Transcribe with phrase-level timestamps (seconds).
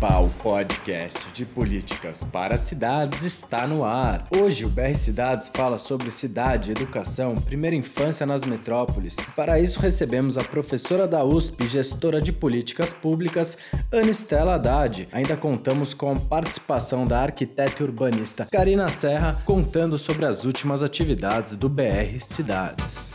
[0.00, 4.24] principal podcast de políticas para cidades está no ar.
[4.34, 9.14] Hoje o BR Cidades fala sobre cidade, educação, primeira infância nas metrópoles.
[9.36, 13.58] Para isso recebemos a professora da USP, gestora de políticas públicas,
[13.92, 15.06] Ana Estela Haddad.
[15.12, 21.52] Ainda contamos com a participação da arquiteta urbanista Karina Serra, contando sobre as últimas atividades
[21.52, 23.10] do BR Cidades.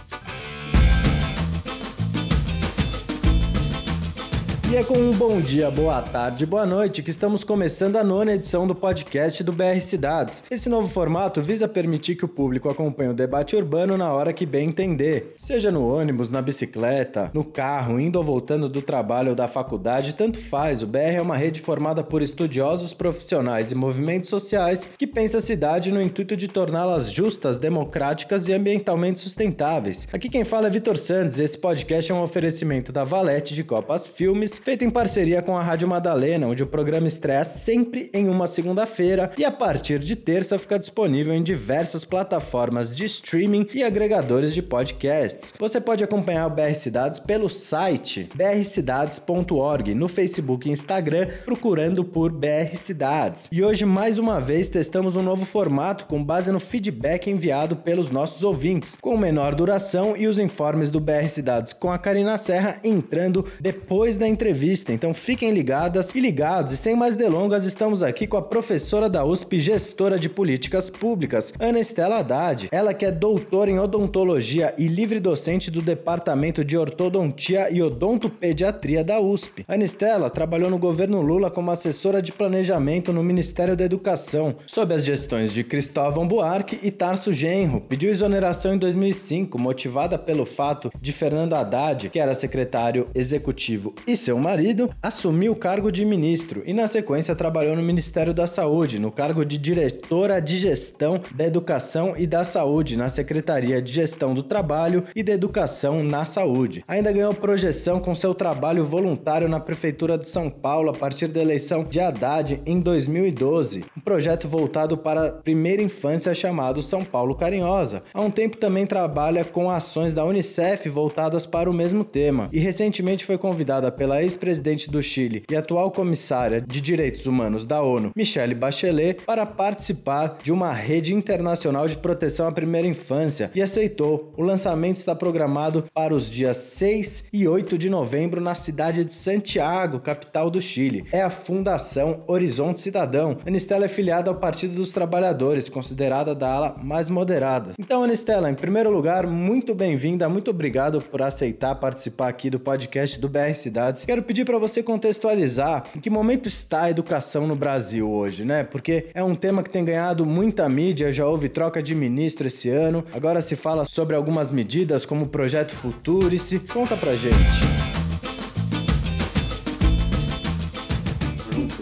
[4.76, 8.68] É com um bom dia, boa tarde, boa noite que estamos começando a nona edição
[8.68, 10.44] do podcast do BR Cidades.
[10.52, 14.46] Esse novo formato visa permitir que o público acompanhe o debate urbano na hora que
[14.46, 15.34] bem entender.
[15.38, 20.14] Seja no ônibus, na bicicleta, no carro, indo ou voltando do trabalho ou da faculdade,
[20.14, 20.84] tanto faz.
[20.84, 25.42] O BR é uma rede formada por estudiosos, profissionais e movimentos sociais que pensa a
[25.42, 30.06] cidade no intuito de torná-las justas, democráticas e ambientalmente sustentáveis.
[30.12, 34.06] Aqui quem fala é Vitor Santos esse podcast é um oferecimento da Valete de Copas
[34.06, 38.48] Filmes feita em parceria com a Rádio Madalena, onde o programa estreia sempre em uma
[38.48, 44.56] segunda-feira e a partir de terça fica disponível em diversas plataformas de streaming e agregadores
[44.56, 45.54] de podcasts.
[45.60, 52.32] Você pode acompanhar o BR Cidades pelo site brcidades.org, no Facebook e Instagram, procurando por
[52.32, 53.48] BR Cidades.
[53.52, 58.10] E hoje, mais uma vez, testamos um novo formato com base no feedback enviado pelos
[58.10, 62.78] nossos ouvintes, com menor duração e os informes do BR Cidades com a Karina Serra
[62.84, 66.74] entrando depois da entrevista entrevista, então fiquem ligadas e ligados.
[66.74, 71.52] E sem mais delongas, estamos aqui com a professora da USP, gestora de políticas públicas,
[71.60, 72.70] Ana Estela Haddad.
[72.72, 79.04] Ela que é doutora em odontologia e livre docente do Departamento de Ortodontia e Odontopediatria
[79.04, 79.66] da USP.
[79.68, 84.94] Ana Estela trabalhou no governo Lula como assessora de planejamento no Ministério da Educação, sob
[84.94, 87.82] as gestões de Cristóvão Buarque e Tarso Genro.
[87.82, 94.16] Pediu exoneração em 2005, motivada pelo fato de Fernando Haddad, que era secretário executivo e
[94.16, 98.46] seu seu marido, assumiu o cargo de ministro e, na sequência, trabalhou no Ministério da
[98.46, 103.94] Saúde, no cargo de diretora de gestão da Educação e da Saúde, na Secretaria de
[103.94, 106.84] Gestão do Trabalho e da Educação na Saúde.
[106.86, 111.42] Ainda ganhou projeção com seu trabalho voluntário na Prefeitura de São Paulo a partir da
[111.42, 117.36] eleição de Haddad em 2012, um projeto voltado para a primeira infância chamado São Paulo
[117.36, 118.04] Carinhosa.
[118.14, 122.60] Há um tempo também trabalha com ações da Unicef voltadas para o mesmo tema e
[122.60, 128.12] recentemente foi convidada pela ex-presidente do Chile e atual comissária de Direitos Humanos da ONU,
[128.16, 134.34] Michelle Bachelet, para participar de uma rede internacional de proteção à primeira infância e aceitou.
[134.36, 139.14] O lançamento está programado para os dias 6 e 8 de novembro na cidade de
[139.14, 141.06] Santiago, capital do Chile.
[141.12, 143.38] É a Fundação Horizonte Cidadão.
[143.46, 147.74] Anistela é filiada ao Partido dos Trabalhadores, considerada da ala mais moderada.
[147.80, 153.20] Então, Anistela, em primeiro lugar, muito bem-vinda, muito obrigado por aceitar participar aqui do podcast
[153.20, 157.56] do BR Cidades quero pedir para você contextualizar em que momento está a educação no
[157.56, 158.64] Brasil hoje, né?
[158.64, 162.70] Porque é um tema que tem ganhado muita mídia, já houve troca de ministro esse
[162.70, 166.60] ano, agora se fala sobre algumas medidas como o projeto Futurice.
[166.60, 167.95] Conta pra gente.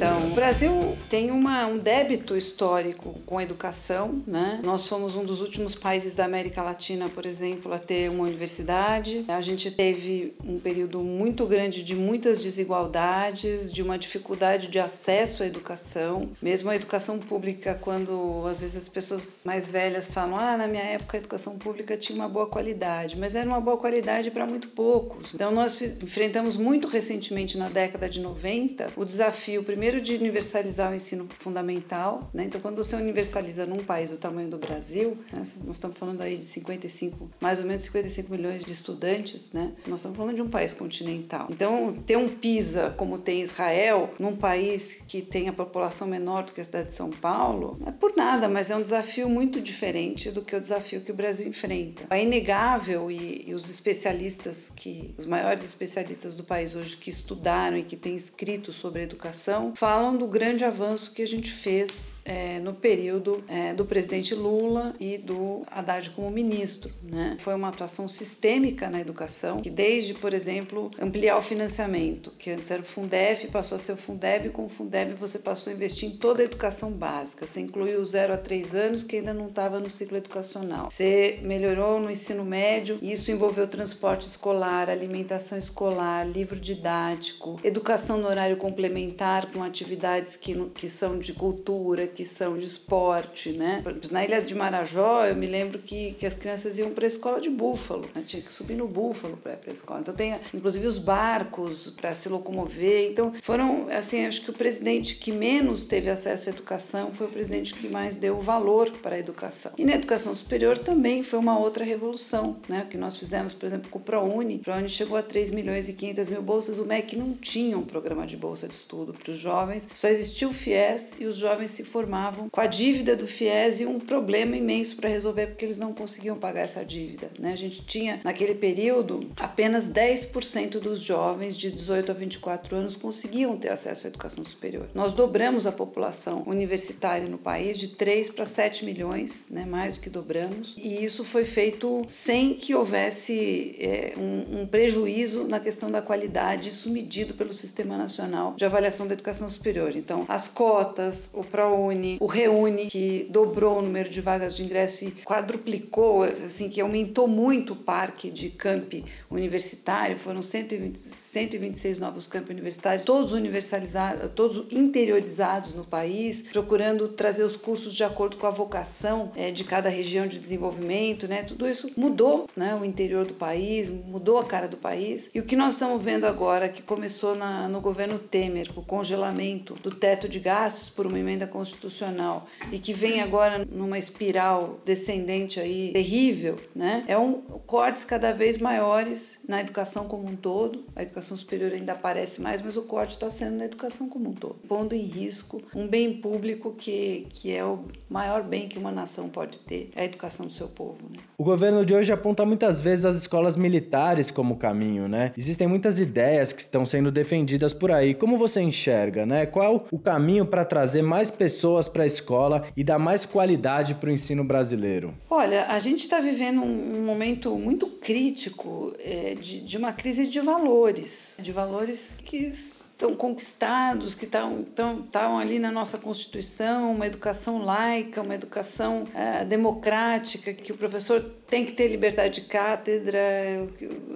[0.04, 4.60] Então, o Brasil tem uma, um débito histórico com a educação, né?
[4.62, 9.24] Nós fomos um dos últimos países da América Latina, por exemplo, a ter uma universidade.
[9.30, 15.42] A gente teve um período muito grande de muitas desigualdades, de uma dificuldade de acesso
[15.42, 16.32] à educação.
[16.42, 20.84] Mesmo a educação pública, quando às vezes as pessoas mais velhas falam: ah, na minha
[20.84, 24.68] época a educação pública tinha uma boa qualidade, mas era uma boa qualidade para muito
[24.68, 25.34] poucos.
[25.34, 30.92] Então, nós enfrentamos muito recentemente, na década de 90, o desafio, primeiro, primeiro de universalizar
[30.92, 32.46] o ensino fundamental, né?
[32.46, 35.44] Então, quando você universaliza num país do tamanho do Brasil, né?
[35.64, 39.74] nós estamos falando aí de 55, mais ou menos 55 milhões de estudantes, né?
[39.86, 41.48] Nós estamos falando de um país continental.
[41.50, 46.54] Então, ter um PISA como tem Israel, num país que tem a população menor do
[46.54, 49.62] que a cidade de São Paulo, não é por nada, mas é um desafio muito
[49.62, 52.04] diferente do que o desafio que o Brasil enfrenta.
[52.10, 57.78] É inegável e, e os especialistas que, os maiores especialistas do país hoje que estudaram
[57.78, 62.60] e que têm escrito sobre educação, falam do grande avanço que a gente fez é,
[62.60, 66.90] no período é, do presidente Lula e do Haddad como ministro.
[67.04, 67.36] Né?
[67.40, 72.70] Foi uma atuação sistêmica na educação, que desde, por exemplo, ampliar o financiamento, que antes
[72.72, 75.76] era o Fundef, passou a ser o Fundeb, e com o Fundeb você passou a
[75.76, 77.46] investir em toda a educação básica.
[77.46, 80.90] Você incluiu o 0 a 3 anos, que ainda não estava no ciclo educacional.
[80.90, 88.18] Você melhorou no ensino médio, e isso envolveu transporte escolar, alimentação escolar, livro didático, educação
[88.18, 93.84] no horário complementar com atividades que, que são de cultura, que são de esporte, né?
[94.12, 97.40] Na ilha de Marajó, eu me lembro que, que as crianças iam para a escola
[97.40, 98.24] de búfalo, né?
[98.26, 100.00] tinha que subir no búfalo para ir para a escola.
[100.02, 103.12] Então tem, inclusive, os barcos para se locomover.
[103.12, 107.30] Então foram, assim, acho que o presidente que menos teve acesso à educação foi o
[107.30, 109.72] presidente que mais deu valor para a educação.
[109.78, 112.84] E na educação superior também foi uma outra revolução, né?
[112.86, 114.56] O que nós fizemos, por exemplo, com o ProUni.
[114.56, 116.80] O ProUni chegou a 3 milhões e 500 mil bolsas.
[116.80, 119.53] O MEC não tinha um programa de bolsa de estudo para os jovens.
[119.96, 123.86] Só existia o FIES e os jovens se formavam com a dívida do FIES e
[123.86, 127.54] um problema imenso para resolver porque eles não conseguiam pagar essa dívida, né?
[127.54, 133.58] A gente tinha naquele período apenas 10% dos jovens de 18 a 24 anos conseguiam
[133.58, 134.88] ter acesso à educação superior.
[134.94, 139.66] Nós dobramos a população universitária no país de 3 para 7 milhões, né?
[139.66, 140.74] Mais do que dobramos.
[140.78, 146.70] E isso foi feito sem que houvesse é, um, um prejuízo na questão da qualidade,
[146.70, 149.96] isso medido pelo Sistema Nacional de Avaliação da Educação Superior.
[149.96, 155.06] Então, as cotas, o ProUni, o ReUni, que dobrou o número de vagas de ingresso
[155.06, 162.28] e quadruplicou, assim, que aumentou muito o parque de campi universitário, foram 120, 126 novos
[162.28, 168.48] campos universitários, todos universalizados, todos interiorizados no país, procurando trazer os cursos de acordo com
[168.48, 171.44] a vocação é, de cada região de desenvolvimento, né?
[171.44, 172.76] Tudo isso mudou, né?
[172.76, 175.30] O interior do país, mudou a cara do país.
[175.34, 179.33] E o que nós estamos vendo agora, que começou na, no governo Temer, o congelamento
[179.82, 185.60] do teto de gastos por uma emenda constitucional e que vem agora numa espiral descendente
[185.60, 187.04] aí terrível, né?
[187.08, 187.34] É um
[187.66, 190.86] cortes cada vez maiores na educação como um todo.
[190.96, 194.34] A educação superior ainda aparece mais, mas o corte está sendo na educação como um
[194.34, 198.92] todo, pondo em risco um bem público que, que é o maior bem que uma
[198.92, 200.98] nação pode ter, é a educação do seu povo.
[201.10, 201.18] Né?
[201.38, 205.34] O governo de hoje aponta muitas vezes as escolas militares como caminho, né?
[205.38, 208.14] Existem muitas ideias que estão sendo defendidas por aí.
[208.14, 209.46] Como você enxerga, né?
[209.46, 214.10] Qual o caminho para trazer mais pessoas para a escola e dar mais qualidade para
[214.10, 215.14] o ensino brasileiro?
[215.30, 220.28] Olha, a gente está vivendo um, um, momento muito crítico é, de, de uma crise
[220.28, 222.50] de valores, de valores que
[222.94, 230.54] estão conquistados, que estão ali na nossa Constituição, uma educação laica, uma educação é, democrática,
[230.54, 231.22] que o professor
[231.54, 233.20] tem que ter liberdade de cátedra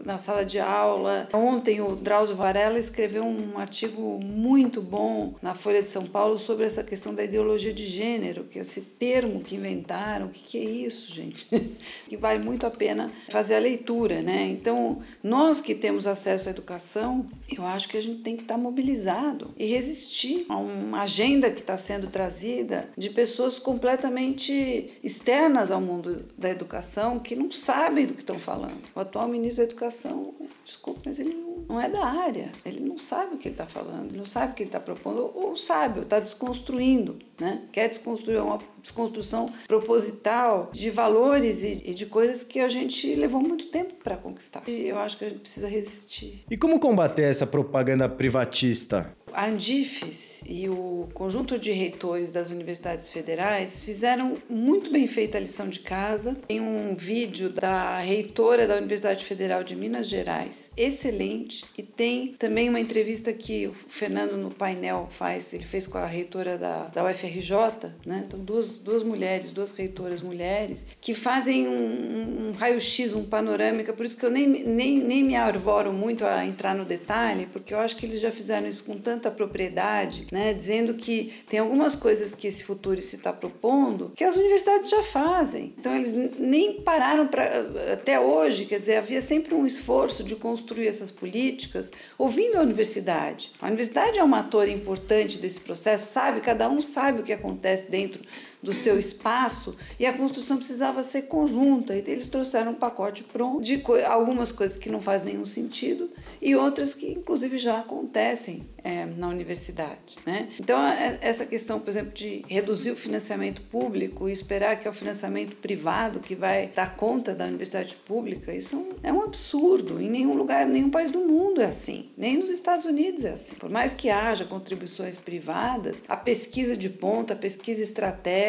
[0.04, 1.30] na sala de aula.
[1.34, 6.66] Ontem o Drauzio Varela escreveu um artigo muito bom na Folha de São Paulo sobre
[6.66, 10.28] essa questão da ideologia de gênero, que é esse termo que inventaram.
[10.28, 11.48] O que, que é isso, gente?
[12.10, 14.48] que vale muito a pena fazer a leitura, né?
[14.48, 17.26] Então, nós que temos acesso à educação,
[17.56, 21.62] eu acho que a gente tem que estar mobilizado e resistir a uma agenda que
[21.62, 28.14] está sendo trazida de pessoas completamente externas ao mundo da educação que não sabem do
[28.14, 28.78] que estão falando.
[28.94, 30.34] O atual ministro da Educação,
[30.68, 31.34] desculpe, mas ele
[31.68, 34.56] não é da área, ele não sabe o que ele está falando, não sabe o
[34.56, 37.64] que ele está propondo, ou sabe, ou está desconstruindo, né?
[37.72, 43.42] quer desconstruir uma desconstrução proposital de valores e, e de coisas que a gente levou
[43.42, 44.62] muito tempo para conquistar.
[44.68, 46.44] E eu acho que a gente precisa resistir.
[46.52, 49.16] E como combater essa propaganda privatista?
[49.34, 55.42] A Andifes e o conjunto de reitores das universidades federais fizeram muito bem feita a
[55.42, 56.36] lição de casa.
[56.48, 62.70] Tem um vídeo da reitora da Universidade Federal de Minas Gerais, excelente, e tem também
[62.70, 67.04] uma entrevista que o Fernando no painel faz, ele fez com a reitora da, da
[67.04, 68.24] UFRJ, né?
[68.26, 74.06] Então, duas, duas mulheres, duas reitoras mulheres, que fazem um, um raio-x, um panorâmica, por
[74.06, 77.80] isso que eu nem, nem, nem me arvoro muito a entrar no detalhe, porque eu
[77.80, 80.54] acho que eles já fizeram isso com tanta propriedade, né?
[80.54, 85.04] Dizendo que tem algumas coisas que esse futuro se está propondo que as universidades já
[85.04, 85.74] fazem.
[85.78, 90.88] Então, eles nem pararam para até hoje, quer dizer, havia sempre um esforço de construir
[90.88, 93.52] essas políticas ouvindo a universidade.
[93.62, 96.42] A universidade é um ator importante desse processo, sabe?
[96.42, 98.22] Cada um sabe o que acontece dentro
[98.62, 101.96] do seu espaço e a construção precisava ser conjunta.
[101.96, 106.10] E eles trouxeram um pacote pronto de co algumas coisas que não fazem nenhum sentido
[106.42, 110.18] e outras que, inclusive, já acontecem é, na universidade.
[110.26, 110.50] Né?
[110.60, 114.92] Então, é, essa questão, por exemplo, de reduzir o financiamento público e esperar que é
[114.92, 120.02] o financiamento privado que vai dar conta da universidade pública, isso é um absurdo.
[120.02, 122.10] Em nenhum lugar, nenhum país do mundo é assim.
[122.18, 123.56] Nem nos Estados Unidos é assim.
[123.56, 128.47] Por mais que haja contribuições privadas, a pesquisa de ponta, a pesquisa estratégica,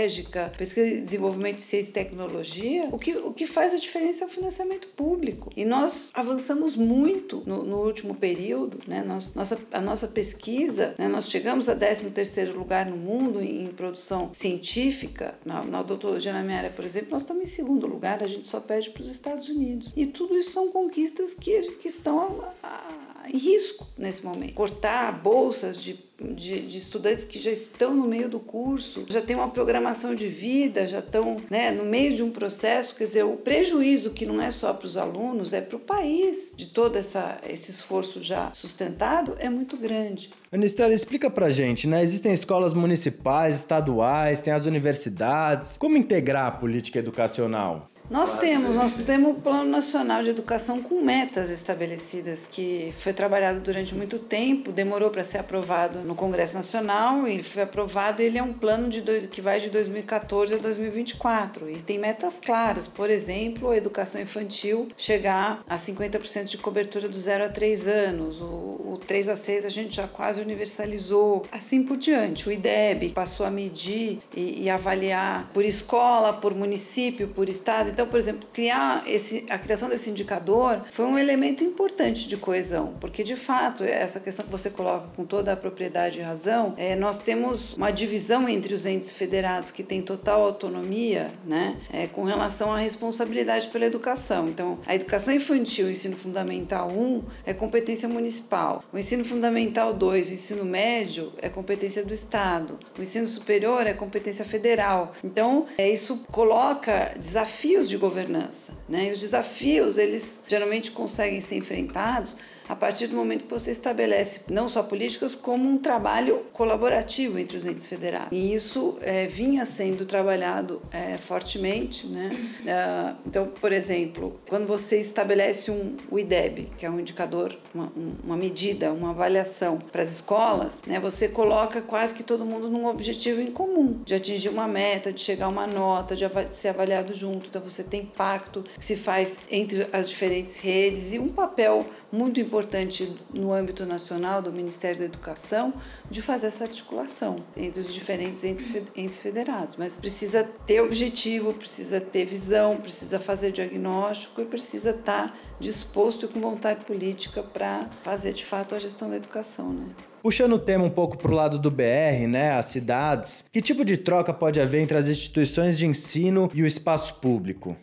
[0.57, 4.26] pesquisa de desenvolvimento de ciência e tecnologia, o que, o que faz a diferença é
[4.26, 5.50] o financiamento público.
[5.57, 9.02] E nós avançamos muito no, no último período, né?
[9.02, 15.35] Nossa, a nossa pesquisa né, nós chegamos a 13º lugar no mundo em produção científica,
[15.45, 18.49] na, na odontologia na minha área, por exemplo, nós estamos em segundo lugar, a gente
[18.49, 19.93] só perde para os Estados Unidos.
[19.97, 22.98] E tudo isso são conquistas que, que estão a, a
[23.32, 24.54] em risco nesse momento.
[24.54, 29.37] Cortar bolsas de de, de, estudantes que já estão no meio do curso, já tem
[29.37, 32.97] uma programação de vida, já estão né, no meio de um processo.
[32.97, 36.52] Quer dizer, o prejuízo que não é só para os alunos, é para o país,
[36.56, 40.30] de todo essa, esse esforço já sustentado, é muito grande.
[40.50, 42.02] Anistela, explica pra gente, né?
[42.02, 45.76] Existem escolas municipais, estaduais, tem as universidades.
[45.76, 47.90] Como integrar a política educacional?
[48.11, 53.61] Nós temos, nós temos o Plano Nacional de Educação com metas estabelecidas, que foi trabalhado
[53.61, 58.43] durante muito tempo, demorou para ser aprovado no Congresso Nacional, e foi aprovado, ele é
[58.43, 63.11] um plano de dois, que vai de 2014 a 2024, e tem metas claras, por
[63.11, 68.45] exemplo, a educação infantil chegar a 50% de cobertura do 0 a 3 anos, o,
[68.45, 72.49] o 3 a 6 a gente já quase universalizou, assim por diante.
[72.49, 78.07] O IDEB passou a medir e, e avaliar por escola, por município, por estado, então,
[78.07, 83.25] por exemplo, criar esse, a criação desse indicador foi um elemento importante de coesão, porque
[83.25, 87.19] de fato, essa questão que você coloca com toda a propriedade e razão, é, nós
[87.19, 92.73] temos uma divisão entre os entes federados que têm total autonomia né, é, com relação
[92.73, 94.47] à responsabilidade pela educação.
[94.47, 100.31] Então, a educação infantil, o ensino fundamental 1 é competência municipal, o ensino fundamental 2,
[100.31, 105.17] o ensino médio é competência do Estado, o ensino superior é competência federal.
[105.25, 109.09] Então, é, isso coloca desafios de governança, né?
[109.09, 112.37] E os desafios, eles geralmente conseguem ser enfrentados
[112.68, 117.56] a partir do momento que você estabelece não só políticas, como um trabalho colaborativo entre
[117.56, 118.28] os entes federados.
[118.30, 122.06] E isso é, vinha sendo trabalhado é, fortemente.
[122.06, 122.30] Né?
[122.60, 127.92] Uh, então, por exemplo, quando você estabelece um, o IDEB, que é um indicador, uma,
[128.22, 132.87] uma medida, uma avaliação para as escolas, né, você coloca quase que todo mundo num
[132.87, 137.14] objetivo em comum, de atingir uma meta, de chegar a uma nota, de ser avaliado
[137.14, 137.46] junto.
[137.48, 142.41] Então, você tem pacto que se faz entre as diferentes redes e um papel muito
[142.41, 145.75] importante no âmbito nacional do Ministério da Educação
[146.11, 149.77] de fazer essa articulação entre os diferentes entes, federados.
[149.77, 156.29] Mas precisa ter objetivo, precisa ter visão, precisa fazer diagnóstico e precisa estar disposto e
[156.29, 159.73] com vontade política para fazer de fato a gestão da educação.
[159.73, 159.87] Né?
[160.23, 163.85] Puxando o tema um pouco para o lado do BR, né, as cidades, que tipo
[163.85, 167.77] de troca pode haver entre as instituições de ensino e o espaço público?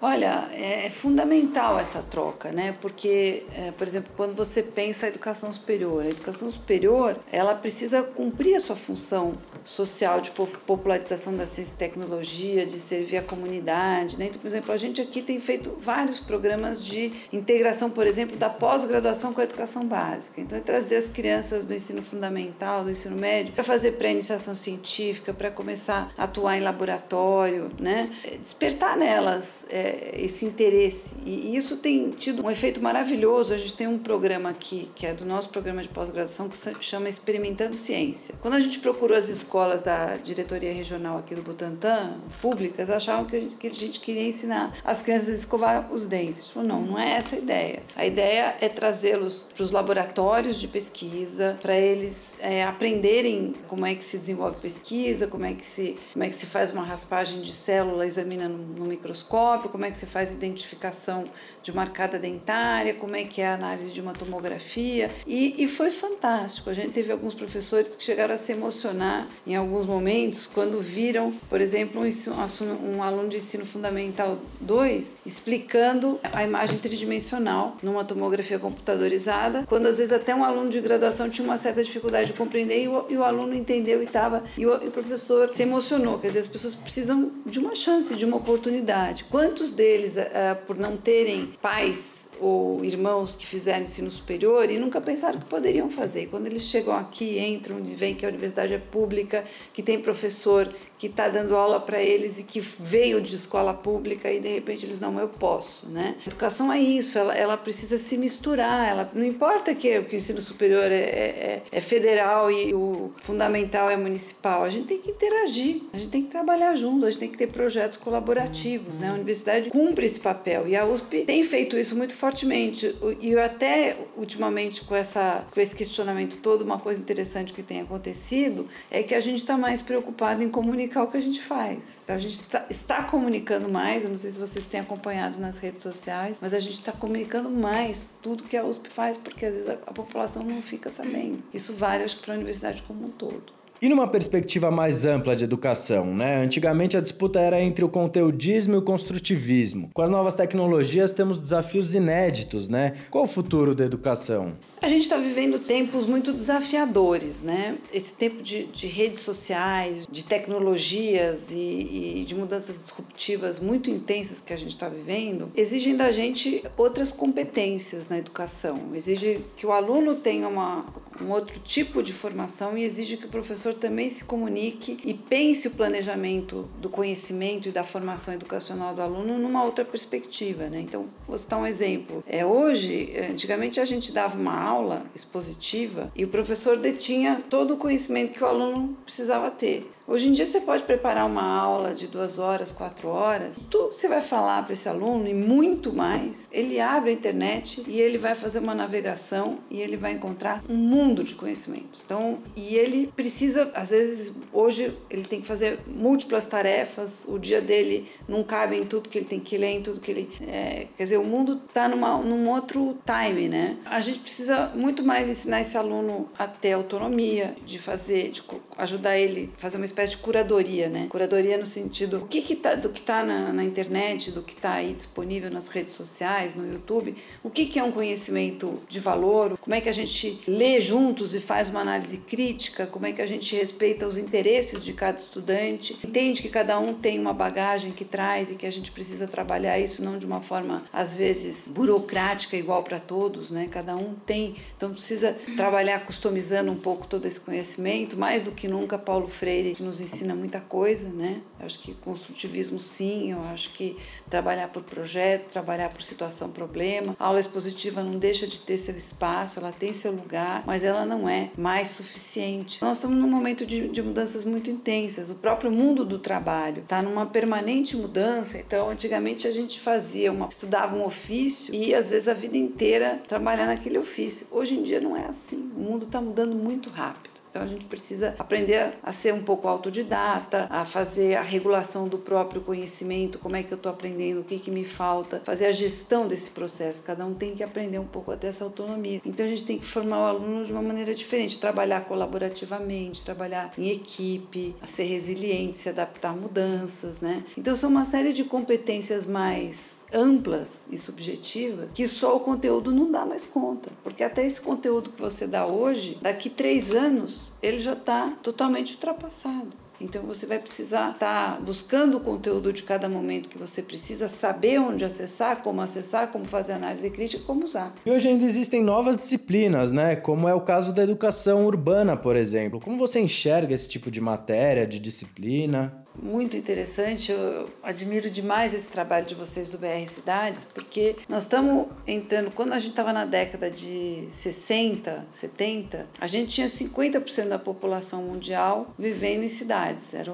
[0.00, 2.74] Olha, é, é fundamental essa troca, né?
[2.80, 8.02] Porque, é, por exemplo, quando você pensa a educação superior, a educação superior ela precisa
[8.02, 9.32] cumprir a sua função
[9.64, 14.26] social de popularização da ciência e tecnologia, de servir a comunidade, né?
[14.26, 18.50] Então, por exemplo, a gente aqui tem feito vários programas de integração, por exemplo, da
[18.50, 20.40] pós-graduação com a educação básica.
[20.40, 25.32] Então, é trazer as crianças do ensino fundamental, do ensino médio, para fazer pré-iniciação científica,
[25.32, 28.10] para começar a atuar em laboratório, né?
[28.24, 31.10] É, despertar nelas é, esse interesse.
[31.24, 33.52] E isso tem tido um efeito maravilhoso.
[33.52, 37.08] A gente tem um programa aqui, que é do nosso programa de pós-graduação, que chama
[37.08, 38.34] Experimentando Ciência.
[38.40, 43.36] Quando a gente procurou as escolas da diretoria regional aqui do Butantã, públicas, achavam que
[43.36, 46.48] a gente, que a gente queria ensinar as crianças a escovar os dentes.
[46.48, 47.82] Falou, não, não é essa a ideia.
[47.94, 53.94] A ideia é trazê-los para os laboratórios de pesquisa, para eles é, aprenderem como é
[53.94, 57.40] que se desenvolve pesquisa, como é que se, como é que se faz uma raspagem
[57.40, 61.24] de célula examinando no microscópio, como é que se faz identificação
[61.62, 61.84] de uma
[62.18, 65.10] dentária, como é que é a análise de uma tomografia.
[65.26, 66.70] E, e foi fantástico.
[66.70, 71.30] A gente teve alguns professores que chegaram a se emocionar em alguns momentos quando viram,
[71.50, 78.58] por exemplo, um, um aluno de ensino fundamental 2 explicando a imagem tridimensional numa tomografia
[78.58, 82.84] computadorizada, quando às vezes até um aluno de graduação tinha uma certa dificuldade de compreender
[82.84, 86.18] e o, e o aluno entendeu e estava, e, e, o professor se emocionou.
[86.18, 89.24] Quer dizer, as pessoas precisam de uma chance, de uma oportunidade.
[89.24, 94.78] Quantos muitos deles, uh, por não terem pais ou irmãos que fizeram ensino superior e
[94.78, 96.26] nunca pensaram que poderiam fazer.
[96.26, 101.06] Quando eles chegam aqui, entram veem que a universidade é pública, que tem professor que
[101.08, 104.98] está dando aula para eles e que veio de escola pública e de repente eles
[104.98, 106.16] não, eu posso, né?
[106.26, 110.40] Educação é isso, ela, ela precisa se misturar, ela não importa que, que o ensino
[110.40, 115.82] superior é, é, é federal e o fundamental é municipal, a gente tem que interagir,
[115.92, 119.10] a gente tem que trabalhar junto, a gente tem que ter projetos colaborativos, né?
[119.10, 123.42] A universidade cumpre esse papel e a USP tem feito isso muito fortemente e eu
[123.42, 129.00] até ultimamente com essa com esse questionamento todo, uma coisa interessante que tem acontecido é
[129.02, 131.78] que a gente está mais preocupado em comunicar o que a gente faz.
[132.02, 135.58] Então, a gente está, está comunicando mais, eu não sei se vocês têm acompanhado nas
[135.58, 139.54] redes sociais, mas a gente está comunicando mais tudo que a USP faz, porque às
[139.54, 141.42] vezes a, a população não fica sabendo.
[141.54, 143.55] Isso vale, acho que, para a universidade como um todo.
[143.80, 146.42] E numa perspectiva mais ampla de educação, né?
[146.42, 149.90] Antigamente a disputa era entre o conteudismo e o construtivismo.
[149.92, 152.94] Com as novas tecnologias temos desafios inéditos, né?
[153.10, 154.54] Qual o futuro da educação?
[154.80, 157.76] A gente está vivendo tempos muito desafiadores, né?
[157.92, 164.40] Esse tempo de, de redes sociais, de tecnologias e, e, de mudanças disruptivas muito intensas
[164.40, 168.90] que a gente está vivendo, exigem da gente outras competências na educação.
[168.94, 170.84] Exige que o aluno tenha uma,
[171.24, 175.68] um outro tipo de formação e exige que o professor também se comunique e pense
[175.68, 180.80] o planejamento do conhecimento e da formação educacional do aluno numa outra perspectiva, né?
[180.80, 182.22] Então, vou citar um exemplo.
[182.26, 187.76] É, hoje, antigamente a gente dava uma aula expositiva e o professor detinha todo o
[187.76, 189.90] conhecimento que o aluno precisava ter.
[190.08, 193.96] Hoje em dia você pode preparar uma aula de duas horas, quatro horas, tudo que
[193.96, 198.16] você vai falar para esse aluno e muito mais, ele abre a internet e ele
[198.16, 201.98] vai fazer uma navegação e ele vai encontrar um mundo de conhecimento.
[202.04, 207.60] Então, e ele precisa, às vezes, hoje ele tem que fazer múltiplas tarefas, o dia
[207.60, 210.30] dele não cabe em tudo que ele tem que ler, em tudo que ele.
[210.46, 213.76] É, quer dizer, o mundo está num outro time, né?
[213.84, 218.42] A gente precisa muito mais ensinar esse aluno a ter autonomia, de fazer, de
[218.78, 221.06] ajudar ele fazer uma espécie de curadoria, né?
[221.08, 224.54] Curadoria no sentido o que que tá, do que está na, na, internet, do que
[224.54, 229.00] está aí disponível nas redes sociais, no YouTube, o que, que é um conhecimento de
[229.00, 233.12] valor, como é que a gente lê juntos e faz uma análise crítica, como é
[233.12, 237.32] que a gente respeita os interesses de cada estudante, entende que cada um tem uma
[237.32, 241.14] bagagem que traz e que a gente precisa trabalhar isso não de uma forma às
[241.14, 243.68] vezes burocrática igual para todos, né?
[243.70, 248.65] Cada um tem, então precisa trabalhar customizando um pouco todo esse conhecimento, mais do que
[248.68, 251.40] nunca Paulo Freire nos ensina muita coisa, né?
[251.58, 253.96] Eu acho que construtivismo sim, eu acho que
[254.28, 257.16] trabalhar por projeto, trabalhar por situação problema.
[257.18, 261.04] A aula expositiva não deixa de ter seu espaço, ela tem seu lugar, mas ela
[261.04, 262.80] não é mais suficiente.
[262.82, 265.30] Nós estamos num momento de, de mudanças muito intensas.
[265.30, 268.58] O próprio mundo do trabalho está numa permanente mudança.
[268.58, 273.22] Então, antigamente a gente fazia uma, estudava um ofício e às vezes a vida inteira
[273.28, 274.46] trabalhar naquele ofício.
[274.50, 275.70] Hoje em dia não é assim.
[275.76, 277.35] O mundo está mudando muito rápido.
[277.56, 282.18] Então a gente precisa aprender a ser um pouco autodidata, a fazer a regulação do
[282.18, 285.72] próprio conhecimento, como é que eu estou aprendendo, o que, que me falta, fazer a
[285.72, 287.02] gestão desse processo.
[287.02, 289.22] Cada um tem que aprender um pouco até essa autonomia.
[289.24, 293.72] Então a gente tem que formar o aluno de uma maneira diferente, trabalhar colaborativamente, trabalhar
[293.78, 297.42] em equipe, a ser resiliente, se adaptar a mudanças, né?
[297.56, 303.10] Então são uma série de competências mais amplas e subjetivas que só o conteúdo não
[303.10, 303.90] dá mais conta.
[304.02, 308.94] Porque até esse conteúdo que você dá hoje, daqui três anos, ele já está totalmente
[308.94, 309.86] ultrapassado.
[310.00, 314.28] Então você vai precisar estar tá buscando o conteúdo de cada momento que você precisa,
[314.28, 317.94] saber onde acessar, como acessar, como fazer análise crítica, como usar.
[318.04, 320.16] E hoje ainda existem novas disciplinas, né?
[320.16, 322.80] Como é o caso da educação urbana, por exemplo.
[322.80, 326.05] Como você enxerga esse tipo de matéria, de disciplina?
[326.22, 327.30] Muito interessante.
[327.30, 332.72] Eu admiro demais esse trabalho de vocês do BR Cidades, porque nós estamos entrando, quando
[332.72, 338.94] a gente estava na década de 60, 70, a gente tinha 50% da população mundial
[338.98, 340.32] vivendo em cidades, era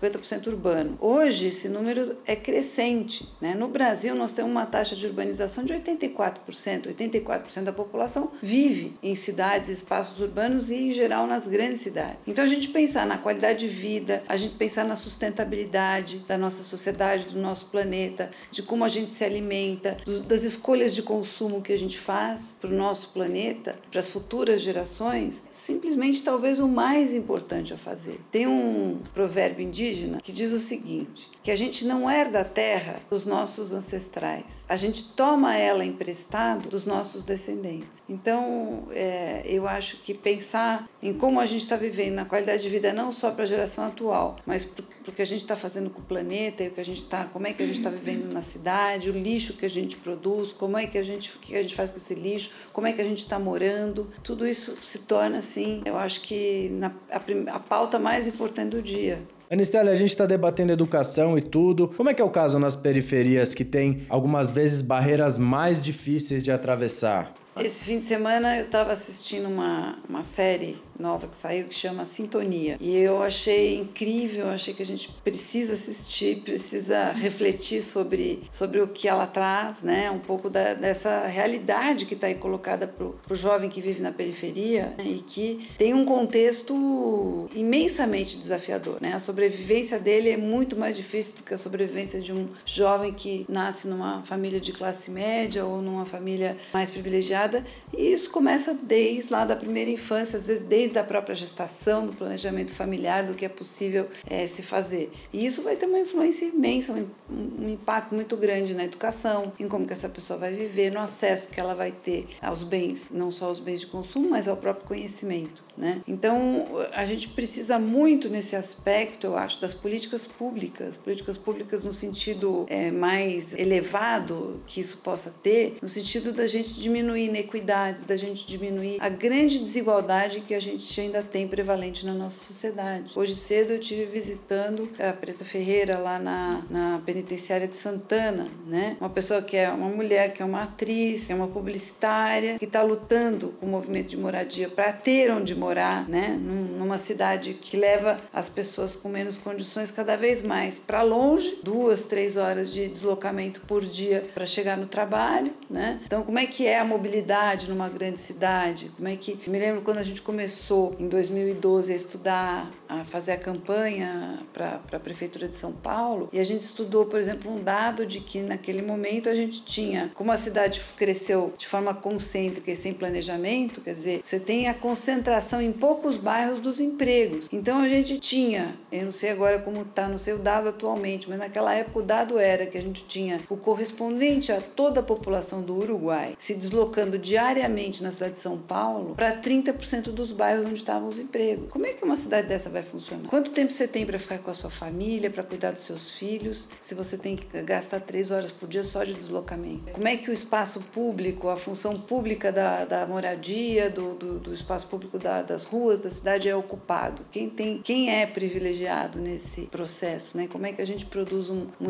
[0.00, 0.96] 50% urbano.
[1.00, 3.28] Hoje esse número é crescente.
[3.40, 3.54] Né?
[3.54, 6.94] No Brasil nós temos uma taxa de urbanização de 84%.
[6.94, 12.26] 84% da população vive em cidades, espaços urbanos e em geral nas grandes cidades.
[12.26, 16.36] Então a gente pensar na qualidade de vida, a gente pensar na sustentabilidade sustentabilidade da
[16.36, 21.62] nossa sociedade, do nosso planeta, de como a gente se alimenta, das escolhas de consumo
[21.62, 26.68] que a gente faz para o nosso planeta, para as futuras gerações, simplesmente talvez o
[26.68, 28.20] mais importante a fazer.
[28.30, 32.96] Tem um provérbio indígena que diz o seguinte: que a gente não herda a terra
[33.10, 38.02] dos nossos ancestrais, a gente toma ela emprestado dos nossos descendentes.
[38.08, 42.68] Então, é, eu acho que pensar em como a gente está vivendo na qualidade de
[42.70, 45.90] vida não só para a geração atual, mas para o que a gente está fazendo
[45.90, 47.90] com o planeta e o que a gente está, como é que a gente está
[47.90, 51.54] vivendo na cidade, o lixo que a gente produz, como é que a gente, que
[51.54, 54.78] a gente faz com esse lixo, como é que a gente está morando, tudo isso
[54.82, 59.20] se torna assim, eu acho que na, a, a pauta mais importante do dia.
[59.54, 61.88] Anistela, a gente está debatendo educação e tudo.
[61.96, 66.42] Como é que é o caso nas periferias que tem algumas vezes barreiras mais difíceis
[66.42, 67.32] de atravessar?
[67.56, 72.04] Esse fim de semana eu estava assistindo uma, uma série nova que saiu que chama
[72.04, 72.76] Sintonia.
[72.80, 78.88] E eu achei incrível, achei que a gente precisa assistir, precisa refletir sobre, sobre o
[78.88, 80.10] que ela traz, né?
[80.10, 84.12] Um pouco da, dessa realidade que está aí colocada para o jovem que vive na
[84.12, 85.04] periferia né?
[85.04, 89.12] e que tem um contexto imensamente desafiador, né?
[89.12, 93.44] A sobrevivência dele é muito mais difícil do que a sobrevivência de um jovem que
[93.48, 99.32] nasce numa família de classe média ou numa família mais privilegiada e isso começa desde
[99.32, 103.44] lá da primeira infância, às vezes desde a própria gestação, do planejamento familiar, do que
[103.44, 105.10] é possível é, se fazer.
[105.32, 109.68] E isso vai ter uma influência imensa, um, um impacto muito grande na educação, em
[109.68, 113.30] como que essa pessoa vai viver, no acesso que ela vai ter aos bens, não
[113.30, 115.63] só aos bens de consumo, mas ao próprio conhecimento.
[115.76, 116.02] Né?
[116.06, 121.92] Então, a gente precisa muito nesse aspecto, eu acho, das políticas públicas, políticas públicas no
[121.92, 128.16] sentido é, mais elevado que isso possa ter, no sentido da gente diminuir inequidades, da
[128.16, 133.12] gente diminuir a grande desigualdade que a gente ainda tem prevalente na nossa sociedade.
[133.16, 138.96] Hoje cedo eu tive visitando a Preta Ferreira lá na, na penitenciária de Santana, né?
[139.00, 142.64] Uma pessoa que é uma mulher, que é uma atriz, que é uma publicitária, que
[142.64, 145.63] está lutando com o movimento de moradia para ter onde morar,
[146.08, 151.58] né, numa cidade que leva as pessoas com menos condições cada vez mais para longe,
[151.62, 156.00] duas, três horas de deslocamento por dia para chegar no trabalho, né?
[156.04, 158.90] Então, como é que é a mobilidade numa grande cidade?
[158.96, 163.32] Como é que me lembro quando a gente começou em 2012 a estudar, a fazer
[163.32, 167.62] a campanha para a prefeitura de São Paulo e a gente estudou, por exemplo, um
[167.62, 172.70] dado de que naquele momento a gente tinha, como a cidade cresceu de forma concêntrica
[172.70, 177.48] e sem planejamento, quer dizer, você tem a concentração em poucos bairros dos empregos.
[177.52, 181.38] Então a gente tinha, eu não sei agora como está no seu dado atualmente, mas
[181.38, 185.62] naquela época o dado era que a gente tinha o correspondente a toda a população
[185.62, 190.74] do Uruguai se deslocando diariamente na cidade de São Paulo para 30% dos bairros onde
[190.74, 191.70] estavam os empregos.
[191.70, 193.28] Como é que uma cidade dessa vai funcionar?
[193.28, 196.68] Quanto tempo você tem para ficar com a sua família, para cuidar dos seus filhos,
[196.80, 199.92] se você tem que gastar três horas por dia só de deslocamento?
[199.92, 204.54] Como é que o espaço público, a função pública da, da moradia, do, do, do
[204.54, 207.22] espaço público da, das ruas da cidade é ocupado?
[207.30, 210.48] Quem tem, quem é privilegiado nesse processo, né?
[210.50, 211.88] Como é que a gente produz um, um,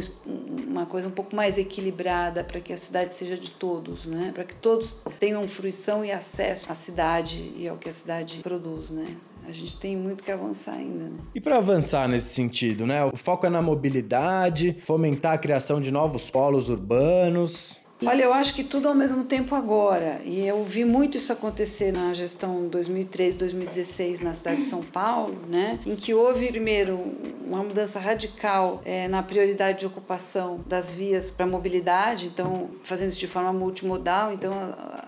[0.69, 4.33] uma coisa um pouco mais equilibrada para que a cidade seja de todos, né?
[4.35, 8.91] Para que todos tenham fruição e acesso à cidade e ao que a cidade produz,
[8.91, 9.07] né?
[9.47, 11.05] a gente tem muito que avançar ainda.
[11.05, 11.19] Né?
[11.35, 13.05] E para avançar nesse sentido, né?
[13.05, 17.79] O foco é na mobilidade, fomentar a criação de novos polos urbanos.
[18.07, 20.21] Olha, eu acho que tudo ao mesmo tempo agora.
[20.25, 25.37] E eu vi muito isso acontecer na gestão 2013, 2016 na cidade de São Paulo,
[25.49, 25.79] né?
[25.87, 27.01] Em que houve, primeiro,
[27.47, 33.19] uma mudança radical é, na prioridade de ocupação das vias para mobilidade, então, fazendo isso
[33.19, 34.33] de forma multimodal.
[34.33, 34.53] Então,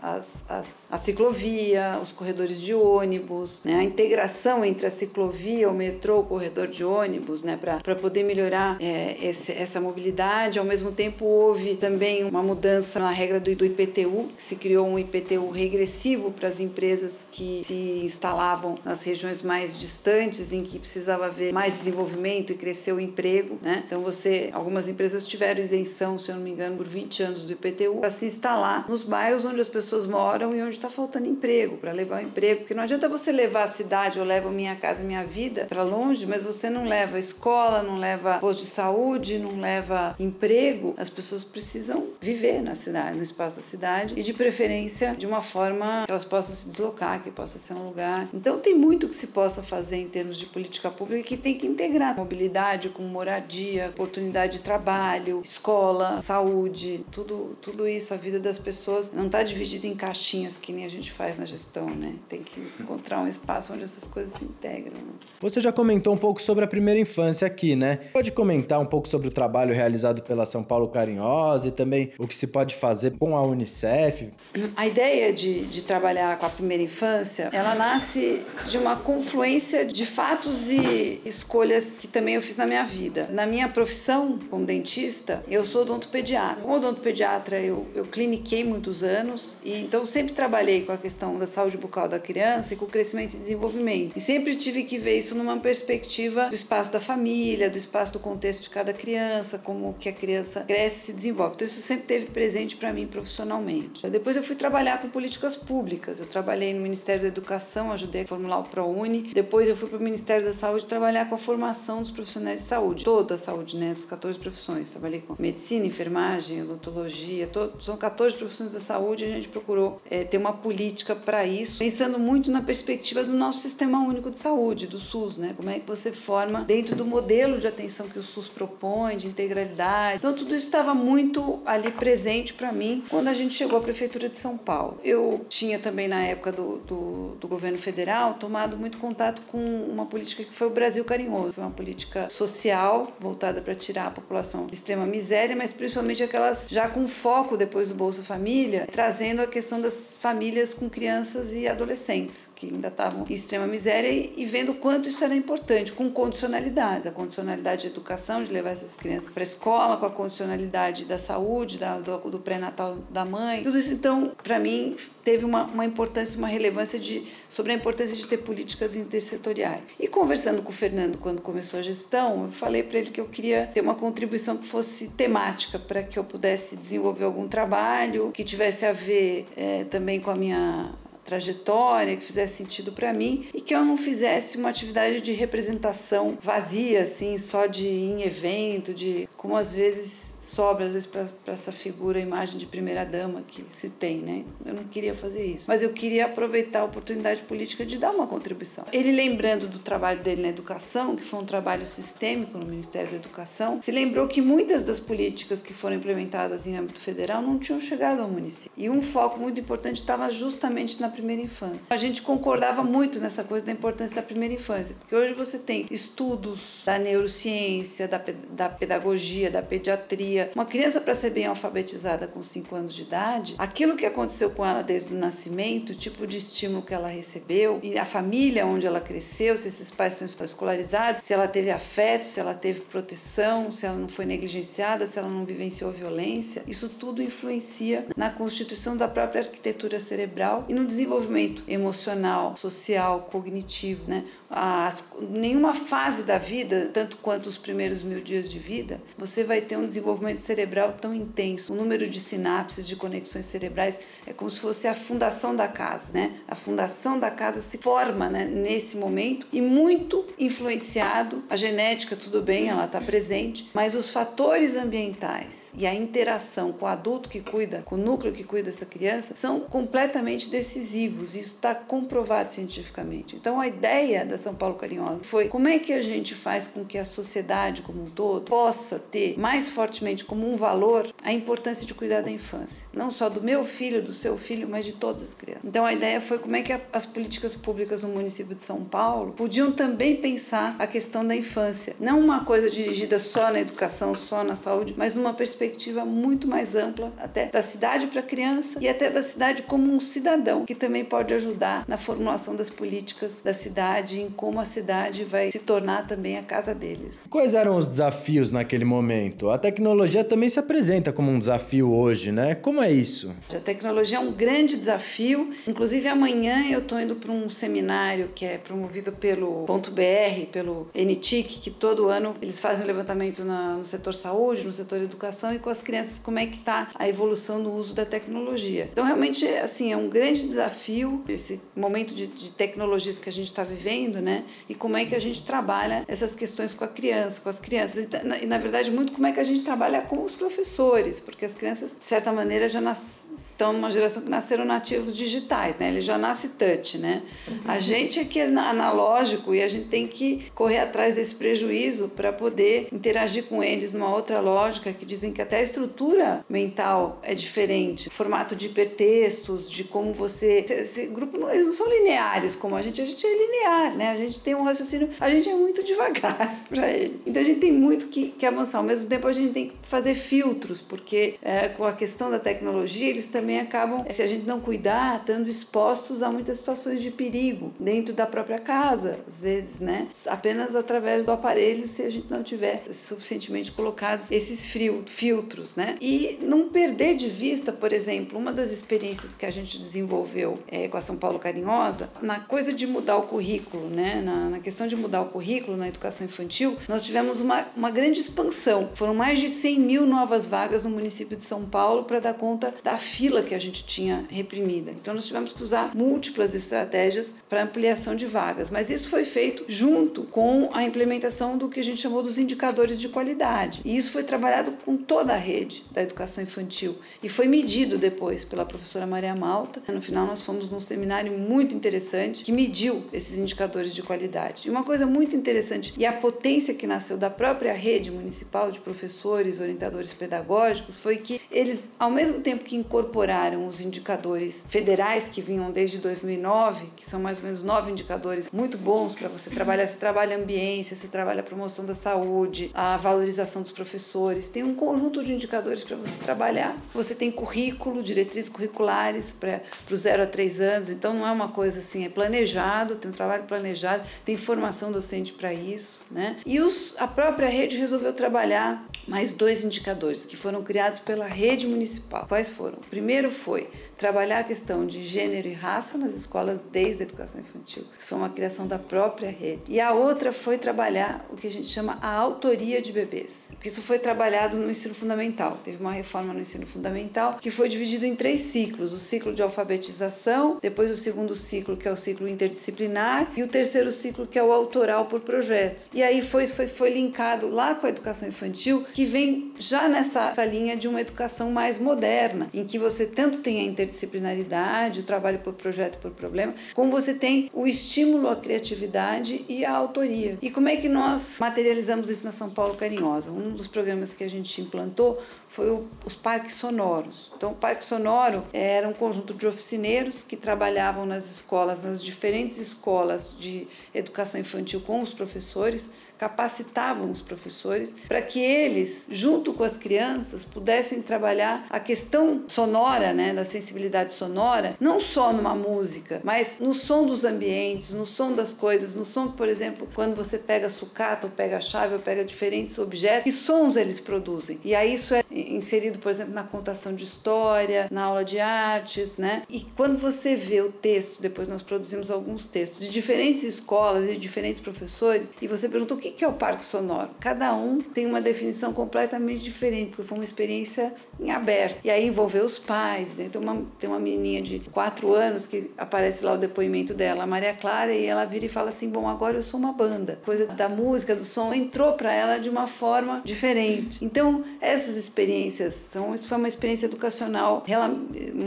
[0.03, 3.77] as, as, a ciclovia, os corredores de ônibus, né?
[3.77, 7.59] a integração entre a ciclovia, o metrô, o corredor de ônibus, né?
[7.83, 10.59] Para poder melhorar é, esse, essa mobilidade.
[10.59, 14.99] Ao mesmo tempo, houve também uma mudança mudança na regra do, IPTU, se criou um
[14.99, 21.27] IPTU regressivo para as empresas que se instalavam nas regiões mais distantes, em que precisava
[21.27, 23.59] haver mais desenvolvimento e crescer o emprego.
[23.61, 23.83] Né?
[23.87, 27.53] Então, você, algumas empresas tiveram isenção, se eu não me engano, por 20 anos do
[27.53, 31.77] IPTU para se instalar nos bairros onde as pessoas moram e onde está faltando emprego,
[31.77, 32.61] para levar o emprego.
[32.61, 36.25] Porque não adianta você levar a cidade ou leva minha casa, minha vida para longe,
[36.27, 40.95] mas você não leva escola, não leva posto de saúde, não leva emprego.
[40.97, 45.43] As pessoas precisam viver na cidade, no espaço da cidade e de preferência de uma
[45.43, 48.29] forma que elas possam se deslocar, que possa ser um lugar.
[48.35, 51.67] Então tem muito que se possa fazer em termos de política pública que tem que
[51.67, 58.59] integrar mobilidade com moradia, oportunidade de trabalho, escola, saúde, tudo, tudo isso, a vida das
[58.59, 62.15] pessoas não está dividida em caixinhas que nem a gente faz na gestão, né?
[62.29, 64.93] Tem que encontrar um espaço onde essas coisas se integram.
[65.41, 67.97] Você já comentou um pouco sobre a primeira infância aqui, né?
[68.13, 72.27] Pode comentar um pouco sobre o trabalho realizado pela São Paulo Carinhosa e também o
[72.27, 74.31] que se pode fazer com a Unicef?
[74.75, 80.07] A ideia de, de trabalhar com a primeira infância, ela nasce de uma confluência de
[80.07, 83.29] fatos e escolhas que também eu fiz na minha vida.
[83.31, 86.63] Na minha profissão como dentista, eu sou odontopediatra.
[86.63, 91.47] Como odontopediatra, eu, eu cliniquei muitos anos e então sempre trabalhei com a questão da
[91.47, 94.17] saúde bucal da criança e com o crescimento e desenvolvimento.
[94.17, 98.19] E sempre tive que ver isso numa perspectiva do espaço da família, do espaço do
[98.19, 101.57] contexto de cada criança, como que a criança cresce e se desenvolve.
[101.57, 104.09] Então isso sempre teve presente presente para mim profissionalmente.
[104.09, 106.21] Depois eu fui trabalhar com políticas públicas.
[106.21, 109.33] Eu trabalhei no Ministério da Educação, ajudei a formular o ProUni.
[109.35, 112.67] Depois eu fui para o Ministério da Saúde trabalhar com a formação dos profissionais de
[112.67, 114.91] saúde, toda a saúde, né, dos 14 profissões.
[114.91, 120.23] Trabalhei com medicina, enfermagem, odontologia, todo, são 14 profissões da saúde a gente procurou é,
[120.23, 124.87] ter uma política para isso, pensando muito na perspectiva do nosso sistema único de saúde,
[124.87, 125.53] do SUS, né?
[125.57, 129.27] Como é que você forma dentro do modelo de atenção que o SUS propõe, de
[129.27, 130.19] integralidade.
[130.19, 134.29] Então tudo isso estava muito ali presente para mim quando a gente chegou à Prefeitura
[134.29, 135.01] de São Paulo.
[135.05, 140.07] Eu tinha também, na época do, do, do governo federal, tomado muito contato com uma
[140.07, 141.53] política que foi o Brasil Carinhoso.
[141.53, 146.67] Foi uma política social voltada para tirar a população de extrema miséria, mas principalmente aquelas
[146.69, 151.67] já com foco depois do Bolsa Família, trazendo a questão das famílias com crianças e
[151.67, 157.07] adolescentes que ainda estavam em extrema miséria e vendo quanto isso era importante, com condicionalidades,
[157.07, 161.19] a condicionalidade de educação, de levar essas crianças para a escola, com a condicionalidade da
[161.19, 163.63] saúde, da, do, do pré-natal da mãe.
[163.63, 168.17] Tudo isso, então, para mim, teve uma, uma importância, uma relevância de, sobre a importância
[168.17, 169.83] de ter políticas intersetoriais.
[169.99, 173.27] E conversando com o Fernando quando começou a gestão, eu falei para ele que eu
[173.27, 178.45] queria ter uma contribuição que fosse temática para que eu pudesse desenvolver algum trabalho que
[178.45, 180.95] tivesse a ver é, também com a minha
[181.27, 186.39] trajetória, que fizesse sentido para mim e que eu não fizesse uma atividade de representação
[186.41, 191.73] vazia, assim, só de em evento, de como às vezes sobra às vezes para essa
[191.73, 194.45] figura, a imagem de primeira dama que se tem, né?
[194.65, 198.27] Eu não queria fazer isso, mas eu queria aproveitar a oportunidade política de dar uma
[198.27, 198.85] contribuição.
[198.93, 203.17] Ele lembrando do trabalho dele na educação, que foi um trabalho sistêmico no Ministério da
[203.17, 207.81] Educação, se lembrou que muitas das políticas que foram implementadas em âmbito federal não tinham
[207.81, 208.71] chegado ao município.
[208.77, 211.95] E um foco muito importante estava justamente na primeira infância.
[211.95, 215.87] A gente concordava muito nessa coisa da importância da primeira infância, porque hoje você tem
[215.91, 222.43] estudos da neurociência, da, da pedagogia, da pediatria uma criança, para ser bem alfabetizada com
[222.43, 226.39] 5 anos de idade, aquilo que aconteceu com ela desde o nascimento, o tipo de
[226.39, 231.23] estímulo que ela recebeu e a família onde ela cresceu, se esses pais são escolarizados,
[231.23, 235.29] se ela teve afeto, se ela teve proteção, se ela não foi negligenciada, se ela
[235.29, 241.63] não vivenciou violência, isso tudo influencia na constituição da própria arquitetura cerebral e no desenvolvimento
[241.67, 244.25] emocional, social, cognitivo, né?
[244.49, 249.61] As, nenhuma fase da vida, tanto quanto os primeiros mil dias de vida, você vai
[249.61, 251.73] ter um desenvolvimento cerebral tão intenso.
[251.73, 256.13] O número de sinapses, de conexões cerebrais, é como se fosse a fundação da casa,
[256.13, 256.33] né?
[256.49, 261.45] A fundação da casa se forma né, nesse momento e muito influenciado.
[261.49, 266.87] A genética, tudo bem, ela está presente, mas os fatores ambientais e a interação com
[266.87, 271.35] o adulto que cuida, com o núcleo que cuida dessa criança, são completamente decisivos.
[271.35, 273.37] Isso está comprovado cientificamente.
[273.37, 276.85] Então, a ideia da São Paulo Carinhosa foi como é que a gente faz com
[276.85, 281.87] que a sociedade como um todo possa ter mais fortemente como um valor a importância
[281.87, 285.23] de cuidar da infância, não só do meu filho, do seu filho, mas de todas
[285.23, 285.65] as crianças.
[285.65, 289.33] Então, a ideia foi como é que as políticas públicas no município de São Paulo
[289.33, 294.43] podiam também pensar a questão da infância, não uma coisa dirigida só na educação, só
[294.43, 298.89] na saúde, mas numa perspectiva muito mais ampla, até da cidade para a criança e
[298.89, 303.53] até da cidade como um cidadão, que também pode ajudar na formulação das políticas da
[303.53, 307.15] cidade, em como a cidade vai se tornar também a casa deles.
[307.29, 309.51] Quais eram os desafios naquele momento?
[309.51, 312.55] A tecnologia também se apresenta como um desafio hoje, né?
[312.55, 313.35] Como é isso?
[313.55, 315.53] A tecnologia é um grande desafio.
[315.67, 320.89] Inclusive, amanhã eu estou indo para um seminário que é promovido pelo Ponto BR, pelo
[320.95, 325.59] NTIC, que todo ano eles fazem um levantamento no setor saúde, no setor educação e
[325.59, 328.89] com as crianças como é que está a evolução do uso da tecnologia.
[328.93, 333.49] Então, realmente, assim, é um grande desafio esse momento de, de tecnologias que a gente
[333.49, 334.45] está vivendo, né?
[334.69, 338.05] E como é que a gente trabalha essas questões com a criança, com as crianças.
[338.05, 341.21] E, na, e, na verdade, muito como é que a gente trabalha com os professores,
[341.21, 343.26] porque as crianças, de certa maneira, já nasceram
[343.57, 345.89] estão numa geração que nasceram nativos digitais, né?
[345.89, 347.23] Ele já nasce touch, né?
[347.65, 352.11] A gente é que é analógico e a gente tem que correr atrás desse prejuízo
[352.11, 357.19] para poder interagir com eles numa outra lógica que dizem que até a estrutura mental
[357.23, 362.77] é diferente, formato de hipertextos, de como você esse grupo eles não são lineares como
[362.77, 364.11] a gente, a gente é linear, né?
[364.11, 367.23] A gente tem um raciocínio, a gente é muito devagar para eles.
[367.27, 368.79] Então a gente tem muito que, que avançar.
[368.79, 372.39] Ao mesmo tempo a gente tem que fazer filtros, porque é, com a questão da
[372.39, 377.01] tecnologia eles também também acabam, se a gente não cuidar, estando expostos a muitas situações
[377.01, 380.09] de perigo dentro da própria casa, às vezes, né?
[380.27, 384.67] Apenas através do aparelho, se a gente não tiver suficientemente colocados esses
[385.07, 385.97] filtros, né?
[386.01, 390.89] E não perder de vista, por exemplo, uma das experiências que a gente desenvolveu é,
[390.89, 394.21] com a São Paulo Carinhosa, na coisa de mudar o currículo, né?
[394.25, 398.19] Na, na questão de mudar o currículo na educação infantil, nós tivemos uma, uma grande
[398.19, 398.91] expansão.
[398.97, 402.75] Foram mais de 100 mil novas vagas no município de São Paulo para dar conta
[402.83, 404.91] da fila que a gente tinha reprimida.
[404.91, 409.65] Então nós tivemos que usar múltiplas estratégias para ampliação de vagas, mas isso foi feito
[409.69, 413.81] junto com a implementação do que a gente chamou dos indicadores de qualidade.
[413.85, 418.45] E isso foi trabalhado com toda a rede da educação infantil e foi medido depois
[418.45, 419.83] pela professora Maria Malta.
[419.93, 424.67] No final nós fomos num seminário muito interessante que mediu esses indicadores de qualidade.
[424.67, 428.79] E uma coisa muito interessante e a potência que nasceu da própria rede municipal de
[428.79, 433.26] professores, orientadores pedagógicos foi que eles, ao mesmo tempo que incorporaram
[433.67, 438.79] os indicadores federais que vinham desde 2009, que são mais ou menos nove indicadores muito
[438.79, 443.63] bons para você trabalhar, você trabalha ambiência, você trabalha a promoção da saúde, a valorização
[443.63, 446.77] dos professores, tem um conjunto de indicadores para você trabalhar.
[446.95, 449.61] Você tem currículo, diretrizes curriculares para
[449.91, 453.15] os 0 a 3 anos, então não é uma coisa assim, é planejado, tem um
[453.15, 456.37] trabalho planejado, tem formação docente para isso, né?
[456.47, 461.67] E os, a própria rede resolveu trabalhar mais dois indicadores que foram criados pela rede
[461.67, 462.27] municipal.
[462.29, 462.79] Quais foram?
[462.79, 462.87] O
[463.17, 467.85] primeiro foi trabalhar a questão de gênero e raça nas escolas desde a educação infantil.
[467.97, 469.63] Isso foi uma criação da própria rede.
[469.69, 473.55] E a outra foi trabalhar o que a gente chama a autoria de bebês.
[473.65, 475.59] Isso foi trabalhado no ensino fundamental.
[475.65, 479.43] Teve uma reforma no ensino fundamental que foi dividido em três ciclos: o ciclo de
[479.43, 484.39] alfabetização, depois o segundo ciclo que é o ciclo interdisciplinar e o terceiro ciclo que
[484.39, 485.91] é o autoral por projetos.
[485.93, 490.45] E aí foi foi, foi linkado lá com a educação infantil que vem já nessa
[490.45, 495.39] linha de uma educação mais moderna, em que você tanto tem a interdisciplinaridade, o trabalho
[495.39, 500.39] por projeto por problema, como você tem o estímulo à criatividade e à autoria.
[500.43, 503.31] E como é que nós materializamos isso na São Paulo Carinhosa?
[503.31, 507.33] Um dos programas que a gente implantou foi o, os parques sonoros.
[507.37, 512.59] Então, o parque sonoro era um conjunto de oficineiros que trabalhavam nas escolas, nas diferentes
[512.59, 519.65] escolas de educação infantil com os professores, capacitavam os professores para que eles, junto com
[519.65, 526.21] as crianças, pudessem trabalhar a questão sonora, né, da sensibilidade sonora, não só numa música,
[526.25, 530.39] mas no som dos ambientes, no som das coisas, no som, por exemplo, quando você
[530.39, 534.59] pega sucata, ou pega chave, ou pega diferentes objetos, que sons eles produzem.
[534.65, 539.11] E aí isso é inserido, por exemplo, na contação de história, na aula de artes,
[539.19, 539.43] né?
[539.49, 544.15] E quando você vê o texto, depois nós produzimos alguns textos de diferentes escolas e
[544.15, 547.11] de diferentes professores, e você pergunta o que que é o parque sonoro?
[547.21, 551.79] Cada um tem uma definição completamente diferente, porque foi uma experiência em aberto.
[551.85, 553.09] E aí envolveu os pais.
[553.17, 553.29] Né?
[553.31, 557.27] Tem, uma, tem uma menininha de 4 anos que aparece lá o depoimento dela, a
[557.27, 560.19] Maria Clara, e ela vira e fala assim: Bom, agora eu sou uma banda.
[560.25, 564.05] Coisa da música, do som, entrou para ela de uma forma diferente.
[564.05, 566.15] Então, essas experiências são.
[566.15, 567.65] Isso foi uma experiência educacional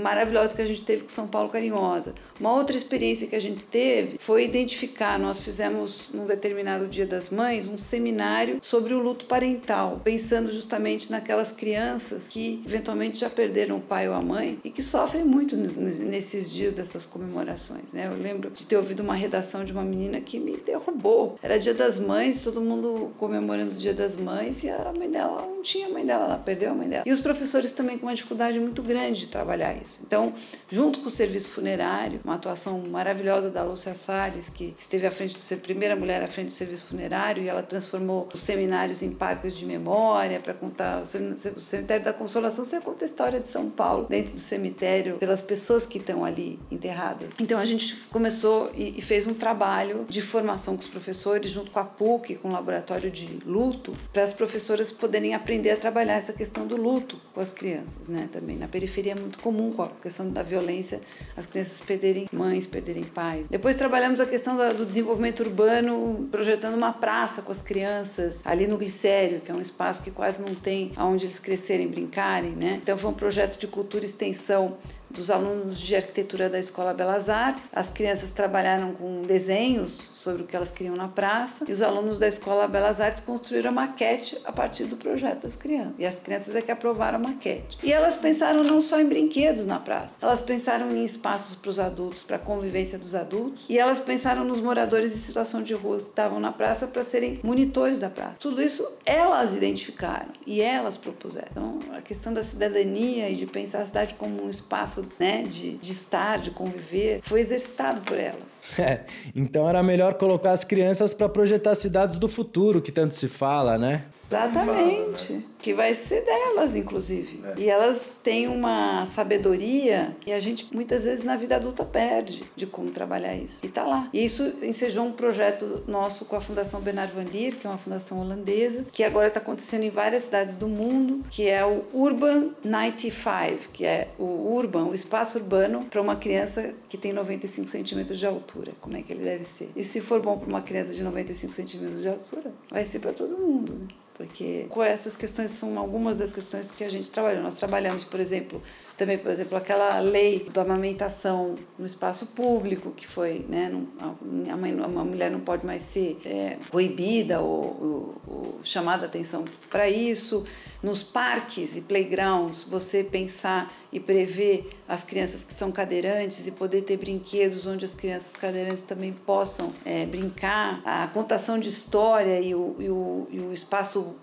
[0.02, 2.14] maravilhosa que a gente teve com São Paulo Carinhosa.
[2.40, 7.30] Uma outra experiência que a gente teve foi identificar, nós fizemos num determinado Dia das
[7.30, 13.78] Mães um seminário sobre o luto parental, pensando justamente naquelas crianças que eventualmente já perderam
[13.78, 17.92] o pai ou a mãe e que sofrem muito nesses dias dessas comemorações.
[17.92, 18.08] Né?
[18.08, 21.38] Eu lembro de ter ouvido uma redação de uma menina que me derrubou.
[21.44, 25.42] Era Dia das Mães, todo mundo comemorando o Dia das Mães e a mãe dela
[25.42, 27.04] não tinha mãe dela, ela perdeu a mãe dela.
[27.06, 30.00] E os professores também com uma dificuldade muito grande de trabalhar isso.
[30.06, 30.34] Então,
[30.70, 35.34] junto com o serviço funerário, uma atuação maravilhosa da Lúcia Salles, que esteve à frente
[35.34, 39.12] do ser primeira mulher à frente do serviço funerário e ela transformou os seminários em
[39.12, 43.70] parques de memória para contar o cemitério da Consolação, você conta a história de São
[43.70, 47.30] Paulo dentro do cemitério pelas pessoas que estão ali enterradas.
[47.40, 51.80] Então a gente começou e fez um trabalho de formação com os professores junto com
[51.80, 56.34] a PUC, com o laboratório de luto, para as professoras poderem aprender a trabalhar essa
[56.34, 58.30] questão do luto com as crianças, né?
[58.32, 61.02] Também na periferia é muito comum com a questão da violência,
[61.36, 63.46] as crianças perderem perderem mães, perderem pais.
[63.50, 68.78] Depois trabalhamos a questão do desenvolvimento urbano, projetando uma praça com as crianças ali no
[68.78, 72.80] Glicério, que é um espaço que quase não tem aonde eles crescerem, brincarem, né?
[72.82, 74.78] Então foi um projeto de cultura e extensão
[75.10, 77.70] dos alunos de arquitetura da Escola Belas Artes.
[77.74, 82.20] As crianças trabalharam com desenhos sobre o que elas queriam na praça e os alunos
[82.20, 85.96] da Escola Belas Artes construíram a maquete a partir do projeto das crianças.
[85.98, 87.78] E as crianças é que aprovaram a maquete.
[87.84, 91.80] E elas pensaram não só em brinquedos na praça, elas pensaram em espaços para os
[91.80, 95.98] adultos, para a convivência dos adultos, e elas pensaram nos moradores em situação de rua
[95.98, 98.36] que estavam na praça para serem monitores da praça.
[98.40, 101.48] Tudo isso elas identificaram e elas propuseram.
[101.52, 105.78] Então, a questão da cidadania e de pensar a cidade como um espaço né, de,
[105.78, 108.60] de estar, de conviver, foi exercitado por elas.
[108.80, 109.02] É,
[109.36, 113.78] então era melhor colocar as crianças para projetar cidades do futuro, que tanto se fala,
[113.78, 114.06] né?
[114.30, 115.28] Exatamente.
[115.28, 115.44] Fala, né?
[115.60, 117.42] Que vai ser delas, inclusive.
[117.44, 117.62] É.
[117.62, 122.66] E elas têm uma sabedoria que a gente muitas vezes na vida adulta perde de
[122.66, 123.66] como trabalhar isso.
[123.66, 124.08] E tá lá.
[124.14, 127.78] E isso ensejou um projeto nosso com a Fundação Bernard Van Leer, que é uma
[127.78, 132.52] fundação holandesa, que agora está acontecendo em várias cidades do mundo, que é o Urban
[132.64, 138.20] 95, que é o Urban, o espaço urbano para uma criança que tem 95 centímetros
[138.20, 138.72] de altura.
[138.80, 139.72] Como é que ele deve ser?
[139.76, 143.12] E se for bom para uma criança de 95 centímetros de altura, vai ser para
[143.12, 143.88] todo mundo, né?
[144.20, 147.42] Porque com essas questões são algumas das questões que a gente trabalhou.
[147.42, 148.62] Nós trabalhamos, por exemplo,
[148.98, 154.78] também, por exemplo, aquela lei da amamentação no espaço público, que foi, né, a, mãe,
[154.78, 160.46] a mulher não pode mais ser é, proibida ou, ou, ou chamada atenção para isso.
[160.84, 166.82] Nos parques e playgrounds, você pensar e prever as crianças que são cadeirantes e poder
[166.84, 170.82] ter brinquedos onde as crianças cadeirantes também possam é, brincar.
[170.86, 174.16] A contação de história e o, e o, e o espaço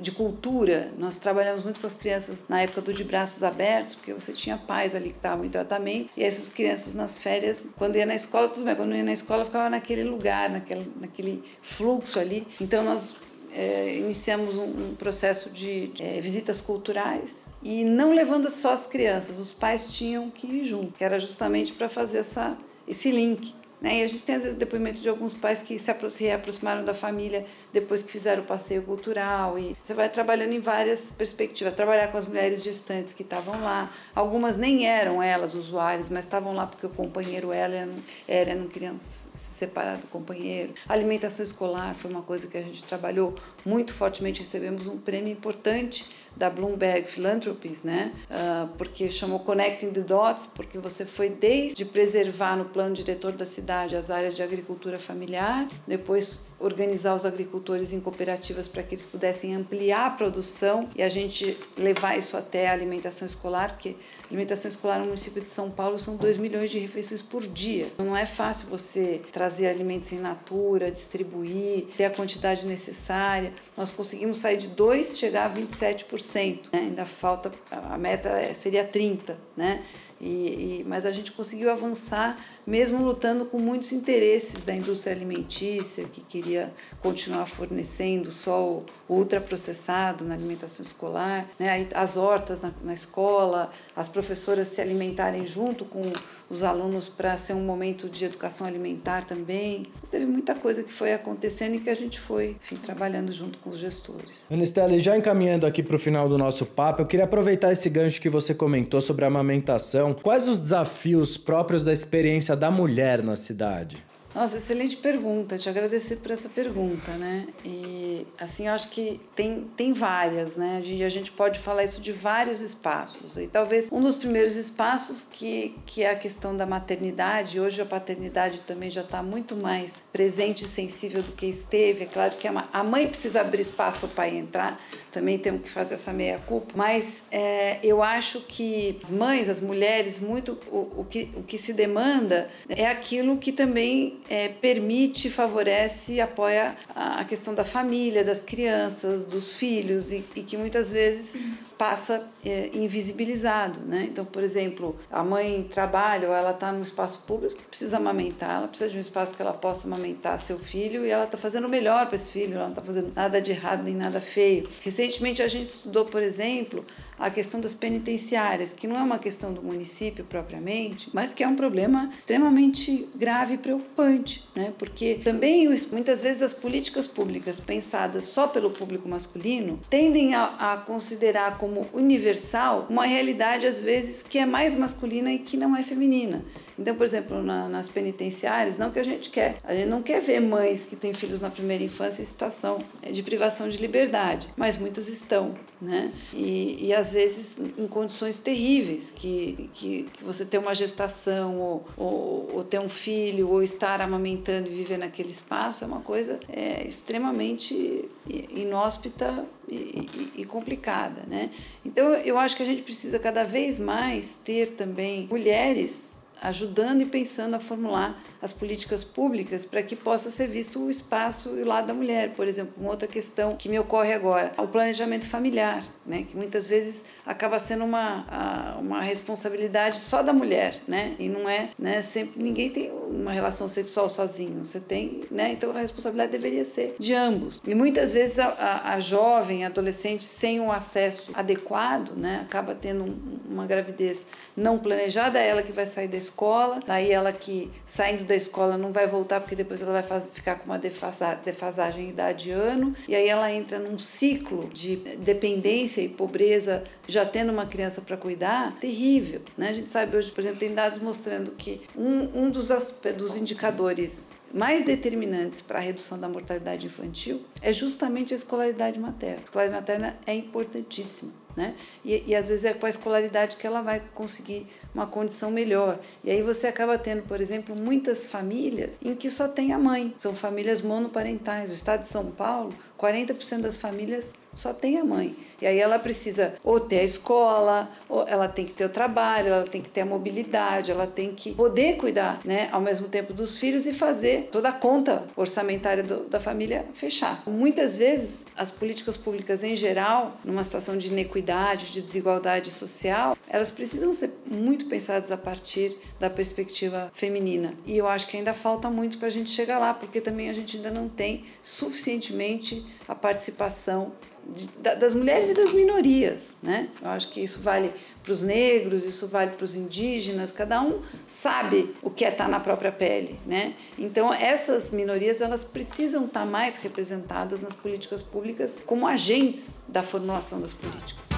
[0.00, 0.92] de cultura.
[0.98, 4.56] Nós trabalhamos muito com as crianças na época do de braços abertos, porque você tinha
[4.56, 8.48] pais ali que estavam em tratamento, e essas crianças nas férias, quando ia na escola,
[8.48, 12.46] tudo bem, quando ia na escola ficava naquele lugar, naquele, naquele fluxo ali.
[12.60, 13.16] Então nós
[13.52, 18.86] é, iniciamos um, um, processo de, de é, visitas culturais e não levando só as
[18.86, 23.54] crianças, os pais tinham que ir junto, que era justamente para fazer essa, esse link.
[23.80, 24.00] Né?
[24.00, 27.46] E a gente tem às vezes depoimentos de alguns pais que se reaproximaram da família
[27.72, 29.58] depois que fizeram o passeio cultural.
[29.58, 31.74] E você vai trabalhando em várias perspectivas.
[31.74, 33.92] Trabalhar com as mulheres gestantes que estavam lá.
[34.14, 37.88] Algumas nem eram elas usuárias, mas estavam lá porque o companheiro era,
[38.26, 40.72] era não queriam se separar do companheiro.
[40.88, 44.40] Alimentação escolar foi uma coisa que a gente trabalhou muito fortemente.
[44.40, 48.12] Recebemos um prêmio importante da Bloomberg Philanthropies, né?
[48.30, 53.46] Uh, porque chamou Connecting the Dots, porque você foi desde preservar no plano diretor da
[53.46, 59.04] cidade as áreas de agricultura familiar, depois organizar os agricultores em cooperativas para que eles
[59.04, 63.96] pudessem ampliar a produção e a gente levar isso até a alimentação escolar, porque
[64.30, 67.86] alimentação escolar no município de São Paulo são 2 milhões de refeições por dia.
[67.86, 73.52] Então, não é fácil você trazer alimentos em natura, distribuir, ter a quantidade necessária.
[73.76, 76.64] Nós conseguimos sair de 2 chegar a 27%.
[76.72, 76.80] Né?
[76.80, 79.34] Ainda falta, a meta é, seria 30%.
[79.56, 79.84] Né?
[80.20, 82.38] E, e, mas a gente conseguiu avançar
[82.68, 90.22] mesmo lutando com muitos interesses da indústria alimentícia que queria continuar fornecendo só o ultraprocessado
[90.22, 91.88] na alimentação escolar, né?
[91.94, 96.02] as hortas na, na escola, as professoras se alimentarem junto com
[96.50, 99.86] os alunos para ser um momento de educação alimentar também.
[100.10, 103.70] Teve muita coisa que foi acontecendo e que a gente foi enfim, trabalhando junto com
[103.70, 104.44] os gestores.
[104.50, 108.20] Anistela, já encaminhando aqui para o final do nosso papo, eu queria aproveitar esse gancho
[108.20, 110.14] que você comentou sobre a amamentação.
[110.14, 114.08] Quais os desafios próprios da experiência da mulher na cidade?
[114.34, 115.56] Nossa, excelente pergunta.
[115.56, 117.48] Te agradecer por essa pergunta, né?
[117.64, 120.80] E assim, eu acho que tem, tem várias, né?
[120.84, 123.36] E a gente pode falar isso de vários espaços.
[123.36, 127.58] E talvez um dos primeiros espaços que, que é a questão da maternidade.
[127.58, 132.04] Hoje a paternidade também já está muito mais presente e sensível do que esteve.
[132.04, 134.80] É claro que a mãe precisa abrir espaço para o pai entrar,
[135.18, 140.20] também temos que fazer essa meia-culpa, mas é, eu acho que as mães, as mulheres,
[140.20, 146.14] muito o, o, que, o que se demanda é aquilo que também é, permite, favorece
[146.14, 151.36] e apoia a, questão da família, das crianças, dos filhos, e, e que muitas vezes
[151.78, 154.08] passa é, invisibilizado, né?
[154.10, 158.68] Então, por exemplo, a mãe trabalha ou ela está num espaço público, precisa amamentar, ela
[158.68, 161.70] precisa de um espaço que ela possa amamentar seu filho e ela está fazendo o
[161.70, 164.68] melhor para esse filho, ela não está fazendo nada de errado nem nada feio.
[164.82, 166.84] Recentemente a gente estudou, por exemplo,
[167.18, 171.48] a questão das penitenciárias, que não é uma questão do município propriamente, mas que é
[171.48, 174.72] um problema extremamente grave e preocupante, né?
[174.78, 180.76] Porque também muitas vezes as políticas públicas pensadas só pelo público masculino tendem a, a
[180.76, 185.82] considerar como universal uma realidade às vezes que é mais masculina e que não é
[185.82, 186.44] feminina.
[186.78, 190.20] Então, por exemplo, na, nas penitenciárias, não que a gente quer, a gente não quer
[190.22, 192.78] ver mães que têm filhos na primeira infância em situação
[193.10, 196.10] de privação de liberdade, mas muitas estão, né?
[196.32, 201.88] E, e às vezes em condições terríveis, que, que, que você ter uma gestação ou,
[201.96, 206.38] ou, ou, ter um filho ou estar amamentando e viver naquele espaço é uma coisa
[206.48, 211.50] é, extremamente inóspita e, e, e, complicada, né?
[211.84, 217.06] Então eu acho que a gente precisa cada vez mais ter também mulheres ajudando e
[217.06, 221.66] pensando a formular as políticas públicas para que possa ser visto o espaço e o
[221.66, 222.30] lado da mulher.
[222.30, 226.66] Por exemplo, uma outra questão que me ocorre agora, o planejamento familiar, né, que muitas
[226.66, 232.42] vezes acaba sendo uma, uma responsabilidade só da mulher, né, e não é, né, sempre
[232.42, 235.52] ninguém tem uma relação sexual sozinho, você tem, né?
[235.52, 237.60] Então a responsabilidade deveria ser de ambos.
[237.66, 242.74] E muitas vezes a, a, a jovem, a adolescente, sem um acesso adequado, né, acaba
[242.74, 243.04] tendo
[243.48, 244.26] uma gravidez
[244.56, 248.76] não planejada, é ela que vai sair da escola, daí ela que saindo da escola
[248.76, 253.28] não vai voltar porque depois ela vai ficar com uma defasa, defasagem idade-ano, e aí
[253.28, 259.40] ela entra num ciclo de dependência e pobreza já tendo uma criança para cuidar, terrível.
[259.56, 259.70] Né?
[259.70, 262.68] A gente sabe hoje, por exemplo, tem dados mostrando que um, um dos,
[263.16, 269.38] dos indicadores mais determinantes para a redução da mortalidade infantil é justamente a escolaridade materna.
[269.40, 271.74] A escolaridade materna é importantíssima, né?
[272.04, 275.98] E, e às vezes é com a escolaridade que ela vai conseguir uma condição melhor.
[276.22, 280.14] E aí você acaba tendo, por exemplo, muitas famílias em que só tem a mãe.
[280.18, 281.68] São famílias monoparentais.
[281.68, 285.36] No estado de São Paulo, 40% das famílias só tem a mãe.
[285.60, 289.48] E aí ela precisa ou ter a escola, ou ela tem que ter o trabalho,
[289.48, 293.32] ela tem que ter a mobilidade, ela tem que poder cuidar, né, ao mesmo tempo
[293.32, 297.42] dos filhos e fazer toda a conta orçamentária do, da família fechar.
[297.46, 303.70] Muitas vezes as políticas públicas em geral, numa situação de inequidade, de desigualdade social, elas
[303.70, 307.74] precisam ser muito pensadas a partir da perspectiva feminina.
[307.86, 310.52] E eu acho que ainda falta muito para a gente chegar lá, porque também a
[310.52, 314.12] gente ainda não tem suficientemente a participação
[314.46, 316.88] de, das mulheres e das minorias, né?
[317.00, 317.92] Eu acho que isso vale
[318.22, 322.44] para os negros, isso vale para os indígenas, cada um sabe o que é estar
[322.44, 323.74] tá na própria pele, né?
[323.98, 330.02] Então essas minorias elas precisam estar tá mais representadas nas políticas públicas como agentes da
[330.02, 331.28] formulação das políticas.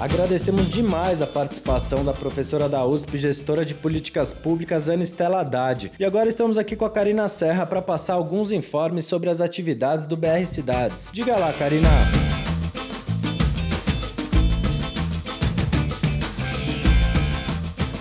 [0.00, 5.92] Agradecemos demais a participação da professora da USP, gestora de políticas públicas, Ana Estela Haddad.
[5.98, 10.06] E agora estamos aqui com a Karina Serra para passar alguns informes sobre as atividades
[10.06, 11.10] do BR Cidades.
[11.12, 12.29] Diga lá, Karina.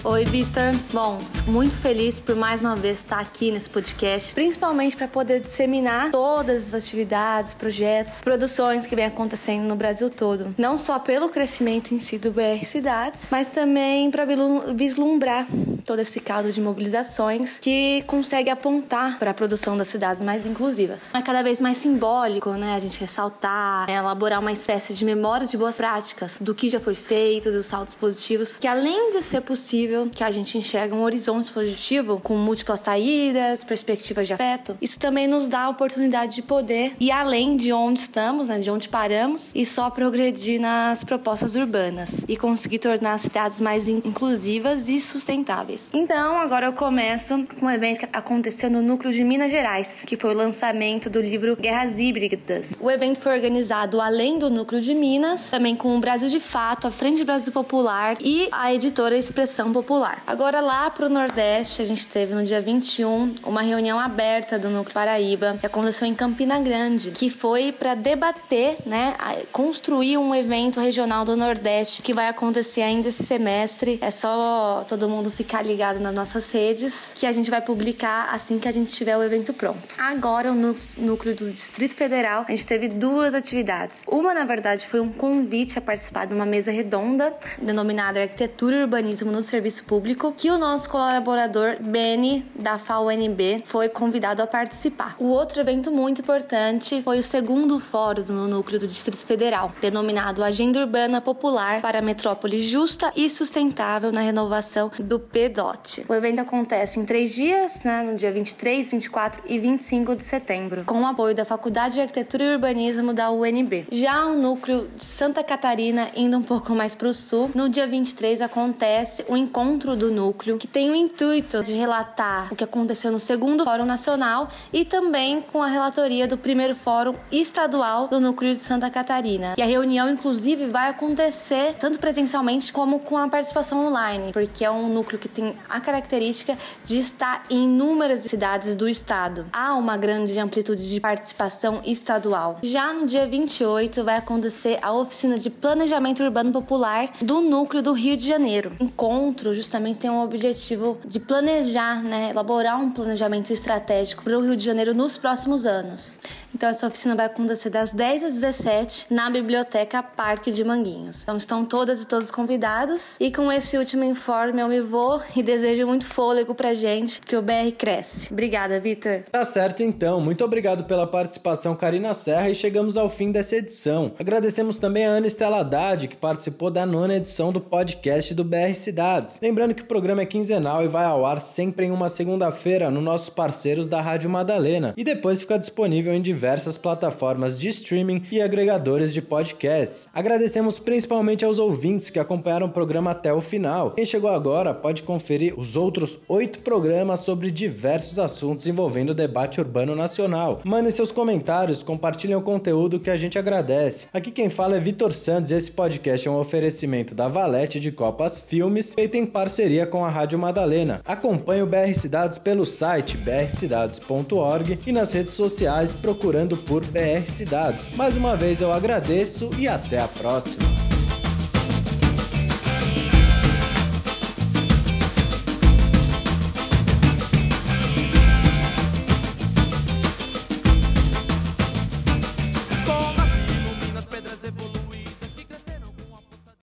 [0.10, 0.74] Oi, Vitor.
[0.91, 6.10] Bom, muito feliz por mais uma vez estar aqui nesse podcast, principalmente para poder disseminar
[6.10, 10.55] todas as atividades, projetos, produções que vem acontecendo no Brasil todo.
[10.57, 14.26] Não só pelo crescimento em si do BR Cidades, mas também para
[14.74, 15.45] vislumbrar
[15.86, 21.14] todo esse caldo de mobilizações que consegue apontar para a produção das cidades mais inclusivas.
[21.14, 22.74] É cada vez mais simbólico, né?
[22.74, 26.95] A gente ressaltar, elaborar uma espécie de memória de boas práticas, do que já foi
[26.95, 31.41] feito, dos saltos positivos, que além de ser possível que a gente enxerga um horizonte
[31.41, 36.95] dispositivo com múltiplas saídas, perspectivas de afeto, isso também nos dá a oportunidade de poder
[36.99, 42.23] ir além de onde estamos, né, de onde paramos, e só progredir nas propostas urbanas
[42.27, 45.89] e conseguir tornar as cidades mais inclusivas e sustentáveis.
[45.93, 50.15] Então, agora eu começo com um evento que aconteceu no núcleo de Minas Gerais, que
[50.15, 52.75] foi o lançamento do livro Guerras Híbridas.
[52.79, 56.87] O evento foi organizado além do núcleo de Minas, também com o Brasil de Fato,
[56.87, 59.88] a Frente Brasil Popular e a editora Expressão Popular.
[60.27, 64.93] Agora lá pro Nordeste, a gente teve no dia 21 uma reunião aberta do Núcleo
[64.93, 69.15] Paraíba, que aconteceu em Campina Grande, que foi para debater, né,
[69.51, 73.97] construir um evento regional do Nordeste que vai acontecer ainda esse semestre.
[73.99, 78.59] É só todo mundo ficar ligado nas nossas redes, que a gente vai publicar assim
[78.59, 79.95] que a gente tiver o evento pronto.
[79.97, 80.55] Agora, o
[80.99, 84.03] núcleo do Distrito Federal, a gente teve duas atividades.
[84.07, 88.81] Uma, na verdade, foi um convite a participar de uma mesa redonda denominada Arquitetura e
[88.83, 95.15] Urbanismo no Serviço Público, que o nosso colaborador Beni, da FAUNB, foi convidado a participar.
[95.19, 100.43] O outro evento muito importante foi o segundo fórum no núcleo do Distrito Federal, denominado
[100.43, 106.05] Agenda Urbana Popular para a Metrópole Justa e Sustentável na Renovação do PDOT.
[106.09, 110.84] O evento acontece em três dias, né, no dia 23, 24 e 25 de setembro,
[110.86, 113.88] com o apoio da Faculdade de Arquitetura e Urbanismo da UNB.
[113.91, 117.88] Já o núcleo de Santa Catarina, indo um pouco mais para o sul, no dia
[117.88, 123.11] 23 acontece o encontro do núcleo, que tem o intuito de relatar o que aconteceu
[123.11, 128.55] no segundo Fórum Nacional e também com a relatoria do primeiro Fórum Estadual do Núcleo
[128.55, 129.53] de Santa Catarina.
[129.57, 134.72] E a reunião, inclusive, vai acontecer tanto presencialmente como com a participação online, porque é
[134.72, 139.45] um núcleo que tem a característica de estar em inúmeras cidades do estado.
[139.53, 142.57] Há uma grande amplitude de participação estadual.
[142.63, 147.93] Já no dia 28 vai acontecer a oficina de planejamento urbano popular do núcleo do
[147.93, 148.72] Rio de Janeiro.
[148.80, 154.55] Encontro justamente tem o objetivo de planejar, né, elaborar um planejamento estratégico para o Rio
[154.55, 156.22] de Janeiro nos próximos anos.
[156.55, 161.24] Então essa oficina vai acontecer das 10 às 17 na Biblioteca Parque de Manguinhos.
[161.24, 165.43] Então estão todas e todos convidados e com esse último informe eu me vou e
[165.43, 168.32] desejo muito fôlego pra gente que o BR cresce.
[168.32, 169.24] Obrigada, Vitor.
[169.32, 170.22] Tá certo então.
[170.22, 174.14] Muito obrigado pela participação, Karina Serra, e chegamos ao fim dessa edição.
[174.18, 178.74] Agradecemos também a Ana Estela Haddad, que participou da nona edição do podcast do BR
[178.76, 179.39] Cidades.
[179.49, 183.01] Lembrando que o programa é quinzenal e vai ao ar sempre em uma segunda-feira nos
[183.01, 188.43] nossos parceiros da Rádio Madalena e depois fica disponível em diversas plataformas de streaming e
[188.43, 190.07] agregadores de podcasts.
[190.13, 193.89] Agradecemos principalmente aos ouvintes que acompanharam o programa até o final.
[193.95, 199.59] Quem chegou agora pode conferir os outros oito programas sobre diversos assuntos envolvendo o debate
[199.59, 200.61] urbano nacional.
[200.63, 204.09] Mandem seus comentários, compartilhem o conteúdo que a gente agradece.
[204.13, 207.91] Aqui quem fala é Vitor Santos e esse podcast é um oferecimento da Valete de
[207.91, 210.99] Copas Filmes, feito em parceria com a Rádio Madalena.
[211.05, 217.89] Acompanhe o BR Cidades pelo site brcidades.org e nas redes sociais procurando por BR Cidades.
[217.95, 220.88] Mais uma vez eu agradeço e até a próxima.